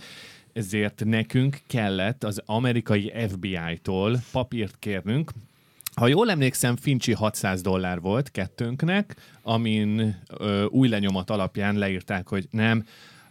ezért 0.53 1.05
nekünk 1.05 1.61
kellett 1.67 2.25
az 2.25 2.43
amerikai 2.47 3.13
FBI-tól 3.29 4.21
papírt 4.33 4.77
kérnünk, 4.79 5.33
ha 5.95 6.07
jól 6.07 6.31
emlékszem, 6.31 6.77
Fincsi 6.77 7.13
600 7.13 7.61
dollár 7.61 8.01
volt 8.01 8.31
kettőnknek, 8.31 9.17
amin 9.43 10.17
ö, 10.39 10.65
új 10.65 10.89
lenyomat 10.89 11.31
alapján 11.31 11.77
leírták, 11.77 12.29
hogy 12.29 12.49
nem, 12.51 12.85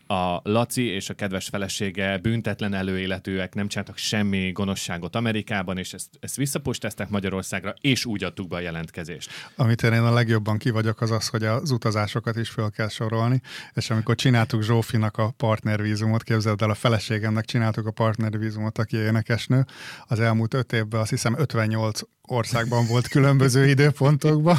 a 0.07 0.39
Laci 0.43 0.85
és 0.85 1.09
a 1.09 1.13
kedves 1.13 1.47
felesége 1.47 2.17
büntetlen 2.17 2.73
előéletűek, 2.73 3.53
nem 3.53 3.67
csináltak 3.67 3.97
semmi 3.97 4.51
gonoszságot 4.51 5.15
Amerikában, 5.15 5.77
és 5.77 5.93
ezt, 5.93 6.09
ezt 6.19 6.35
visszaposteztek 6.35 7.09
Magyarországra, 7.09 7.73
és 7.81 8.05
úgy 8.05 8.23
adtuk 8.23 8.47
be 8.47 8.55
a 8.55 8.59
jelentkezést. 8.59 9.29
Amit 9.55 9.83
én 9.83 9.91
a 9.91 10.13
legjobban 10.13 10.57
ki 10.57 10.69
vagyok, 10.69 11.01
az 11.01 11.11
az, 11.11 11.27
hogy 11.27 11.43
az 11.43 11.71
utazásokat 11.71 12.35
is 12.37 12.49
föl 12.49 12.69
kell 12.69 12.89
sorolni, 12.89 13.41
és 13.73 13.89
amikor 13.89 14.15
csináltuk 14.15 14.63
Zsófinak 14.63 15.17
a 15.17 15.33
partnervízumot, 15.37 16.23
képzeld 16.23 16.61
el, 16.61 16.69
a 16.69 16.75
feleségemnek 16.75 17.45
csináltuk 17.45 17.85
a 17.85 17.91
partnervízumot, 17.91 18.77
aki 18.77 18.97
énekesnő, 18.97 19.65
az 20.05 20.19
elmúlt 20.19 20.53
öt 20.53 20.73
évben 20.73 21.01
azt 21.01 21.09
hiszem 21.09 21.39
58 21.39 22.01
országban 22.31 22.85
volt 22.87 23.07
különböző 23.07 23.67
időpontokban. 23.67 24.57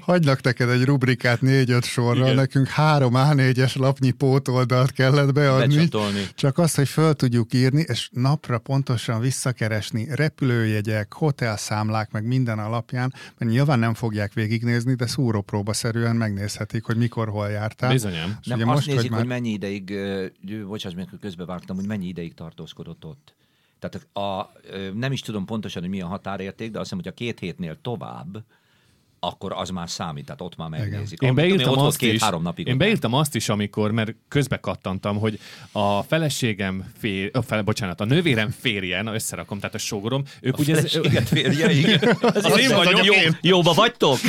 Hagylak 0.00 0.42
neked 0.42 0.68
egy 0.68 0.84
rubrikát 0.84 1.40
négy-öt 1.40 1.84
sorral, 1.84 2.24
Igen. 2.24 2.34
nekünk 2.34 2.68
három 2.68 3.12
A4-es 3.16 3.78
lapnyi 3.78 4.10
pótoldalt 4.10 4.92
kellett 4.92 5.32
beadni. 5.32 5.76
Becsatolni. 5.76 6.28
Csak 6.34 6.58
azt, 6.58 6.76
hogy 6.76 6.88
föl 6.88 7.14
tudjuk 7.14 7.54
írni, 7.54 7.84
és 7.88 8.08
napra 8.12 8.58
pontosan 8.58 9.20
visszakeresni 9.20 10.06
repülőjegyek, 10.10 11.12
hotelszámlák, 11.12 12.10
meg 12.10 12.26
minden 12.26 12.58
alapján, 12.58 13.14
mert 13.38 13.50
nyilván 13.50 13.78
nem 13.78 13.94
fogják 13.94 14.32
végignézni, 14.32 14.94
de 14.94 15.06
szúrópróbaszerűen 15.06 16.16
megnézhetik, 16.16 16.84
hogy 16.84 16.96
mikor, 16.96 17.28
hol 17.28 17.48
jártál. 17.48 17.92
Bizonyám. 17.92 18.38
Nem, 18.44 18.58
azt 18.58 18.66
most, 18.66 18.86
nézik, 18.86 19.00
hogy 19.00 19.10
hogy, 19.10 19.18
már... 19.18 19.26
mennyi 19.26 19.50
ideig, 19.50 19.94
bocsáss 20.66 20.94
meg, 20.94 21.08
hogy 21.10 21.18
közbevágtam, 21.18 21.76
hogy 21.76 21.86
mennyi 21.86 22.06
ideig 22.06 22.34
tartózkodott 22.34 23.04
ott. 23.04 23.34
Tehát 23.88 24.16
a, 24.16 24.52
nem 24.94 25.12
is 25.12 25.20
tudom 25.20 25.44
pontosan, 25.44 25.82
hogy 25.82 25.90
mi 25.90 26.00
a 26.00 26.06
határérték, 26.06 26.70
de 26.70 26.78
azt 26.78 26.90
hiszem, 26.90 27.04
hogy 27.04 27.12
a 27.12 27.16
két 27.16 27.38
hétnél 27.38 27.78
tovább, 27.82 28.44
akkor 29.24 29.52
az 29.52 29.68
már 29.68 29.90
számít, 29.90 30.24
tehát 30.24 30.40
ott 30.40 30.56
már 30.56 30.68
megnézik. 30.68 31.20
Én 31.20 31.34
beírtam 31.34 31.72
ott 31.72 31.86
azt 31.86 32.02
is, 32.02 32.10
két-három 32.10 32.42
napig. 32.42 32.66
én 32.66 32.78
beírtam 32.78 33.14
azt 33.14 33.34
is, 33.34 33.48
amikor, 33.48 33.90
mert 33.90 34.14
közbe 34.28 34.56
kattantam, 34.56 35.18
hogy 35.18 35.38
a 35.72 36.02
feleségem 36.02 36.92
fér, 36.98 37.30
ö, 37.32 37.40
fel, 37.40 37.62
bocsánat, 37.62 38.00
a 38.00 38.04
nővérem 38.04 38.50
férje, 38.50 39.02
na 39.02 39.14
összerakom, 39.14 39.58
tehát 39.58 39.74
a 39.74 39.78
sógorom, 39.78 40.22
ők 40.40 40.54
A 40.54 40.58
ugye... 40.58 40.74
feleséget 40.74 41.28
férje, 41.28 41.70
igen. 41.70 42.16
Ez 42.34 42.44
Az 42.52 42.58
én 42.58 42.74
vagyok. 42.74 43.04
Jó, 43.04 43.14
jóba 43.40 43.72
vagytok? 43.72 44.18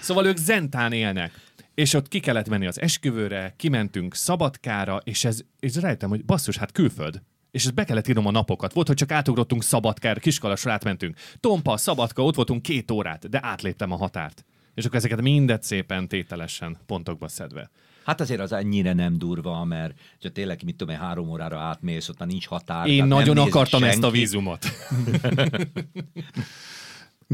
Szóval 0.00 0.26
ők 0.26 0.36
Zentán 0.36 0.92
élnek. 0.92 1.32
És 1.74 1.94
ott 1.94 2.08
ki 2.08 2.20
kellett 2.20 2.48
menni 2.48 2.66
az 2.66 2.80
esküvőre, 2.80 3.54
kimentünk 3.56 4.14
Szabadkára, 4.14 5.00
és 5.04 5.24
ez, 5.24 5.40
és 5.60 5.74
rájöttem, 5.74 6.08
hogy 6.08 6.24
basszus, 6.24 6.56
hát 6.56 6.72
külföld. 6.72 7.22
És 7.54 7.64
ezt 7.64 7.74
be 7.74 7.84
kellett 7.84 8.08
írnom 8.08 8.26
a 8.26 8.30
napokat. 8.30 8.72
Volt, 8.72 8.86
hogy 8.86 8.96
csak 8.96 9.10
átugrottunk 9.10 9.62
Szabadkára, 9.62 10.20
Kiskalasra 10.20 10.72
átmentünk. 10.72 11.16
Tompa, 11.40 11.76
Szabadka, 11.76 12.24
ott 12.24 12.34
voltunk 12.34 12.62
két 12.62 12.90
órát, 12.90 13.28
de 13.28 13.38
átléptem 13.42 13.92
a 13.92 13.96
határt. 13.96 14.44
És 14.74 14.84
akkor 14.84 14.96
ezeket 14.96 15.20
mindet 15.20 15.62
szépen 15.62 16.08
tételesen 16.08 16.76
pontokba 16.86 17.28
szedve. 17.28 17.70
Hát 18.04 18.20
azért 18.20 18.40
az 18.40 18.52
ennyire 18.52 18.92
nem 18.92 19.18
durva, 19.18 19.64
mert 19.64 19.98
ha 20.22 20.28
tényleg, 20.28 20.60
mit 20.64 20.76
tudom 20.76 20.94
én, 20.94 21.00
három 21.00 21.28
órára 21.28 21.58
átmész, 21.58 22.08
ott 22.08 22.18
már 22.18 22.28
nincs 22.28 22.46
határ. 22.46 22.86
Én 22.86 23.04
nagyon 23.04 23.38
akartam 23.38 23.80
senki. 23.80 23.94
ezt 23.94 24.04
a 24.04 24.10
vízumot. 24.10 24.66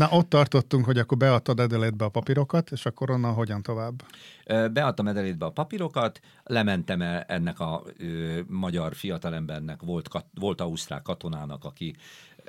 Na, 0.01 0.09
ott 0.11 0.29
tartottunk, 0.29 0.85
hogy 0.85 0.99
akkor 0.99 1.17
beadtad 1.19 1.61
Adelaide-be 1.61 2.05
a 2.05 2.09
papírokat, 2.09 2.71
és 2.71 2.87
akkor 2.87 3.11
onnan 3.11 3.33
hogyan 3.33 3.63
tovább? 3.63 4.03
Beadtam 4.47 5.09
Edelétbe 5.09 5.47
a 5.47 5.51
papírokat, 5.51 6.21
lementem 6.45 7.03
el 7.03 7.21
ennek 7.21 7.61
a 7.61 7.83
ö, 7.99 8.41
magyar 8.49 8.95
fiatalembernek, 8.95 9.83
volt, 9.83 10.09
kat, 10.09 10.25
volt 10.35 10.61
ausztrál 10.61 11.03
katonának, 11.03 11.65
aki, 11.65 11.95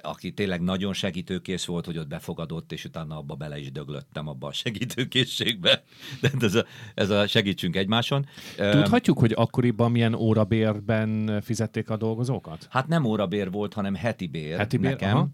aki 0.02 0.34
tényleg 0.34 0.62
nagyon 0.62 0.94
segítőkész 0.94 1.66
volt, 1.66 1.86
hogy 1.86 1.98
ott 1.98 2.08
befogadott, 2.08 2.72
és 2.72 2.86
utána 2.86 3.18
abba 3.18 3.36
bele 3.36 3.60
is 3.60 3.72
döglöttem 3.72 4.28
abba 4.28 4.48
a 4.48 4.54
segítőkészségbe. 4.54 5.84
De 6.22 6.30
ez 6.40 6.56
a, 6.56 6.66
ez 6.94 7.10
a 7.10 7.28
segítsünk 7.28 7.76
egymáson. 7.76 8.26
Tudhatjuk, 8.58 9.20
hogy 9.20 9.34
akkoriban 9.36 9.92
milyen 9.92 10.14
órabérben 10.14 11.42
fizették 11.42 11.90
a 11.90 11.98
dolgozókat? 11.98 12.68
Hát 12.70 12.88
nem 12.88 13.06
órabér 13.06 13.52
volt, 13.52 13.74
hanem 13.74 13.96
heti 13.96 14.28
bér, 14.28 14.58
Heti 14.58 14.78
bér, 14.78 14.90
nekem. 14.90 15.16
aha. 15.16 15.28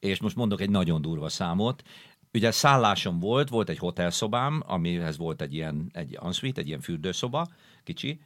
És 0.00 0.20
most 0.20 0.36
mondok 0.36 0.60
egy 0.60 0.70
nagyon 0.70 1.02
durva 1.02 1.28
számot. 1.28 1.82
Ugye 2.32 2.50
szállásom 2.50 3.18
volt, 3.18 3.48
volt 3.48 3.68
egy 3.68 3.78
hotelszobám, 3.78 4.62
amihez 4.66 5.16
volt 5.16 5.42
egy 5.42 5.54
ilyen 5.54 5.90
egy 5.92 6.18
ensuite, 6.22 6.60
egy 6.60 6.66
ilyen 6.66 6.80
fürdőszoba, 6.80 7.48
kicsi, 7.84 8.20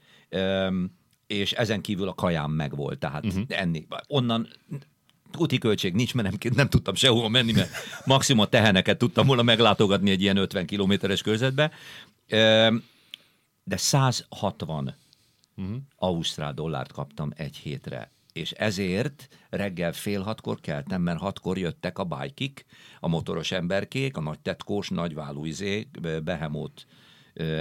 és 1.26 1.52
ezen 1.52 1.80
kívül 1.80 2.08
a 2.08 2.14
kajám 2.14 2.50
meg 2.50 2.76
volt, 2.76 2.98
tehát 2.98 3.26
uh-huh. 3.26 3.44
enni. 3.48 3.86
Onnan 4.06 4.48
úti 5.38 5.58
költség 5.58 5.94
nincs, 5.94 6.14
mert 6.14 6.42
nem, 6.42 6.52
nem 6.54 6.68
tudtam 6.68 6.94
sehova 6.94 7.28
menni, 7.28 7.52
mert 7.52 7.70
maximum 8.04 8.42
a 8.42 8.46
teheneket 8.46 8.98
tudtam 8.98 9.26
volna 9.26 9.42
meglátogatni 9.42 10.10
egy 10.10 10.22
ilyen 10.22 10.36
50 10.36 10.66
kilométeres 10.66 11.22
körzetbe. 11.22 11.70
De 13.64 13.76
160 13.76 14.94
uh-huh. 15.56 15.76
ausztrál 15.96 16.54
dollárt 16.54 16.92
kaptam 16.92 17.32
egy 17.36 17.56
hétre. 17.56 18.13
És 18.34 18.50
ezért 18.50 19.28
reggel 19.50 19.92
fél 19.92 20.22
hatkor 20.22 20.60
keltem, 20.60 21.02
mert 21.02 21.18
hatkor 21.18 21.58
jöttek 21.58 21.98
a 21.98 22.04
bajkik, 22.04 22.64
a 23.00 23.08
motoros 23.08 23.52
emberkék, 23.52 24.16
a 24.16 24.20
nagy 24.20 24.40
tetkós, 24.40 24.88
nagyválú 24.88 25.44
izé, 25.44 25.88
behemót 26.24 26.86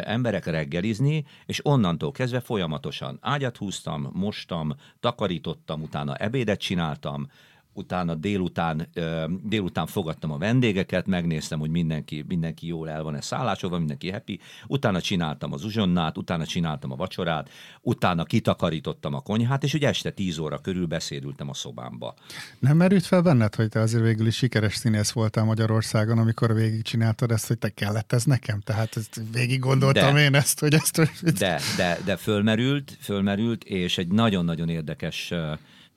emberek 0.03 0.45
reggelizni, 0.45 1.25
és 1.45 1.65
onnantól 1.65 2.11
kezdve 2.11 2.39
folyamatosan 2.39 3.17
ágyat 3.21 3.57
húztam, 3.57 4.09
mostam, 4.13 4.75
takarítottam, 4.99 5.81
utána 5.81 6.15
ebédet 6.15 6.59
csináltam, 6.59 7.27
utána 7.73 8.15
délután, 8.15 8.89
délután 9.43 9.85
fogadtam 9.85 10.31
a 10.31 10.37
vendégeket, 10.37 11.07
megnéztem, 11.07 11.59
hogy 11.59 11.69
mindenki, 11.69 12.25
mindenki 12.27 12.67
jól 12.67 12.89
el 12.89 13.03
van-e 13.03 13.21
szállásolva, 13.21 13.77
mindenki 13.77 14.11
happy, 14.11 14.39
utána 14.67 15.01
csináltam 15.01 15.53
az 15.53 15.63
uzsonnát, 15.63 16.17
utána 16.17 16.45
csináltam 16.45 16.91
a 16.91 16.95
vacsorát, 16.95 17.49
utána 17.81 18.23
kitakarítottam 18.23 19.13
a 19.13 19.21
konyhát, 19.21 19.63
és 19.63 19.73
ugye 19.73 19.87
este 19.87 20.11
10 20.11 20.37
óra 20.37 20.57
körül 20.57 20.85
beszédültem 20.85 21.49
a 21.49 21.53
szobámba. 21.53 22.13
Nem 22.59 22.77
merült 22.77 23.05
fel 23.05 23.21
benned, 23.21 23.55
hogy 23.55 23.69
te 23.69 23.79
azért 23.79 24.03
végül 24.03 24.27
is 24.27 24.35
sikeres 24.35 24.75
színész 24.75 25.11
voltál 25.11 25.43
Magyarországon, 25.43 26.17
amikor 26.17 26.53
végigcsináltad 26.53 27.31
ezt, 27.31 27.47
hogy 27.47 27.57
te 27.57 27.69
kellett 27.69 28.13
ez 28.13 28.23
nekem? 28.23 28.59
Tehát 28.59 28.97
ezt 28.97 29.21
végig 29.31 29.59
gondoltam 29.59 30.13
De. 30.13 30.23
én 30.23 30.35
ezt, 30.35 30.59
hogy 30.59 30.73
ezt... 30.73 31.01
De, 31.37 31.59
de, 31.77 31.99
de 32.05 32.15
fölmerült, 32.15 32.97
fölmerült, 33.01 33.63
és 33.63 33.97
egy 33.97 34.07
nagyon-nagyon 34.07 34.69
érdekes 34.69 35.31
ö, 35.31 35.53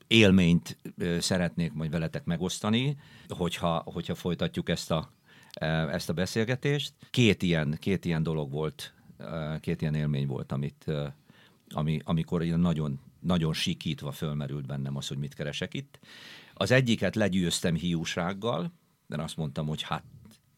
élményt 0.07 0.77
szeretnék 1.19 1.73
majd 1.73 1.91
veletek 1.91 2.25
megosztani, 2.25 2.97
hogyha, 3.29 3.83
hogyha 3.85 4.15
folytatjuk 4.15 4.69
ezt 4.69 4.91
a, 4.91 5.13
ö, 5.61 5.67
ezt 5.67 6.09
a 6.09 6.13
beszélgetést. 6.13 6.93
Két 7.11 7.43
ilyen, 7.43 7.77
két 7.81 8.05
ilyen 8.05 8.23
dolog 8.23 8.51
volt, 8.51 8.95
ö, 9.19 9.55
két 9.61 9.81
ilyen 9.81 9.95
élmény 9.95 10.27
volt, 10.27 10.53
amit, 10.53 10.85
ami, 11.69 12.01
amikor 12.05 12.43
nagyon, 12.43 13.01
nagyon 13.21 13.53
sikítva 13.53 14.13
fölmerült 14.13 14.67
bennem 14.67 14.97
az, 14.97 15.09
hogy 15.09 15.19
mit 15.19 15.35
keresek 15.35 15.75
itt. 15.75 15.99
Az 16.55 16.71
egyiket 16.71 17.15
legyőztem 17.15 17.75
hiúsággal, 17.75 18.73
de 19.07 19.23
azt 19.23 19.37
mondtam, 19.37 19.67
hogy 19.67 19.83
hát 19.83 20.05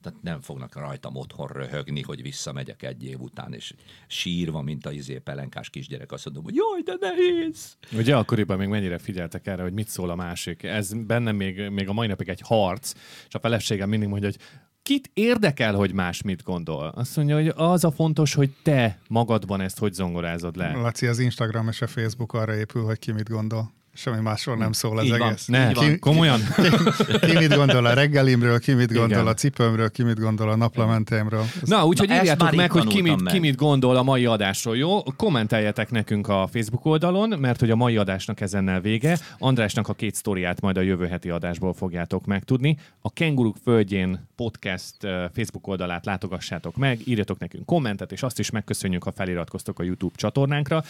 tehát 0.09 0.23
nem 0.23 0.41
fognak 0.41 0.75
rajtam 0.75 1.17
otthon 1.17 1.47
röhögni, 1.47 2.03
hogy 2.03 2.23
visszamegyek 2.23 2.83
egy 2.83 3.05
év 3.05 3.21
után, 3.21 3.53
és 3.53 3.75
sírva, 4.07 4.63
mint 4.63 4.87
a 4.87 4.93
izé 4.93 5.19
pelenkás 5.19 5.71
kisgyerek, 5.71 6.13
azt 6.13 6.25
mondom, 6.25 6.45
hogy 6.45 6.55
jaj, 6.55 6.83
de 6.83 6.97
nehéz! 7.01 7.77
Ugye 7.93 8.17
akkoriban 8.17 8.59
még 8.59 8.69
mennyire 8.69 8.99
figyeltek 8.99 9.47
erre, 9.47 9.63
hogy 9.63 9.73
mit 9.73 9.89
szól 9.89 10.11
a 10.11 10.15
másik. 10.15 10.63
Ez 10.63 10.93
bennem 10.93 11.37
még, 11.37 11.69
még 11.69 11.89
a 11.89 11.93
mai 11.93 12.07
napig 12.07 12.29
egy 12.29 12.41
harc, 12.45 12.93
és 13.29 13.35
a 13.35 13.39
feleségem 13.39 13.89
mindig 13.89 14.09
mondja, 14.09 14.29
hogy 14.29 14.39
kit 14.83 15.11
érdekel, 15.15 15.75
hogy 15.75 15.93
más 15.93 16.23
mit 16.23 16.43
gondol? 16.43 16.89
Azt 16.89 17.17
mondja, 17.17 17.35
hogy 17.35 17.53
az 17.57 17.85
a 17.85 17.91
fontos, 17.91 18.35
hogy 18.35 18.51
te 18.63 18.99
magadban 19.09 19.61
ezt 19.61 19.79
hogy 19.79 19.93
zongorázod 19.93 20.57
le. 20.57 20.73
Laci, 20.73 21.07
az 21.07 21.19
Instagram 21.19 21.69
és 21.69 21.83
a 21.83 21.87
Facebook 21.87 22.33
arra 22.33 22.55
épül, 22.55 22.85
hogy 22.85 22.99
ki 22.99 23.13
mit 23.13 23.29
gondol. 23.29 23.77
Semmi 23.99 24.21
másról 24.21 24.57
nem 24.57 24.73
szól 24.73 24.99
az 24.99 25.05
Így 25.05 25.11
van. 25.19 25.29
egész. 25.29 25.47
Ne, 25.47 25.69
Így 25.69 25.75
van. 25.75 25.85
Ki- 25.89 25.99
komolyan? 25.99 26.41
Ki 27.27 27.37
mit 27.39 27.55
gondol 27.55 27.87
a 27.87 27.93
reggelimről, 27.95 28.59
ki 28.59 28.73
mit 28.73 28.93
gondol 28.93 29.09
Igen. 29.09 29.27
a 29.27 29.35
cipőmről, 29.35 29.91
ki 29.91 30.03
mit 30.03 30.19
gondol 30.21 30.51
a 30.51 30.57
naplementémről. 30.57 31.45
Ez 31.63 31.69
Na, 31.69 31.87
úgyhogy 31.87 32.11
írjátok 32.11 32.55
meg, 32.55 32.71
hogy 32.71 32.87
ki 32.87 33.01
mit, 33.01 33.23
meg. 33.23 33.33
ki 33.33 33.39
mit 33.39 33.57
gondol 33.57 33.97
a 33.97 34.03
mai 34.03 34.27
adásról, 34.27 34.77
jó? 34.77 35.03
Kommenteljetek 35.03 35.91
nekünk 35.91 36.29
a 36.29 36.49
Facebook 36.53 36.85
oldalon, 36.85 37.39
mert 37.39 37.61
hogy 37.61 37.71
a 37.71 37.77
mai 37.77 37.97
adásnak 37.97 38.41
ezennel 38.41 38.81
vége. 38.81 39.19
Andrásnak 39.39 39.89
a 39.89 39.95
két 39.95 40.15
sztoriát 40.15 40.61
majd 40.61 40.77
a 40.77 40.81
jövő 40.81 41.07
heti 41.07 41.31
adásból 41.31 41.73
fogjátok 41.73 42.27
megtudni. 42.27 42.79
A 43.01 43.13
Kenguruk 43.13 43.57
Földjén 43.63 44.29
podcast 44.37 44.97
Facebook 45.35 45.67
oldalát 45.67 46.05
látogassátok 46.05 46.77
meg, 46.77 47.01
írjatok 47.05 47.39
nekünk 47.39 47.65
kommentet, 47.67 48.13
és 48.13 48.23
azt 48.23 48.39
is 48.39 48.51
megköszönjük, 48.51 49.03
ha 49.03 49.13
feliratkoztok 49.13 49.79
a 49.79 49.83
YouTube 49.83 50.15
csatornánkra, 50.17 50.85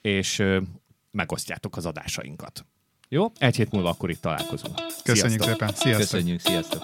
és 0.00 0.42
megosztjátok 1.16 1.76
az 1.76 1.86
adásainkat. 1.86 2.66
Jó? 3.08 3.32
Egy 3.38 3.56
hét 3.56 3.70
múlva 3.70 3.88
akkor 3.88 4.10
itt 4.10 4.20
találkozunk. 4.20 4.74
Köszönjük 5.02 5.42
Sziasztok! 5.42 5.68
szépen. 5.68 5.74
Sziasztok. 5.74 6.00
Köszönjük, 6.00 6.40
sziasztok! 6.40 6.82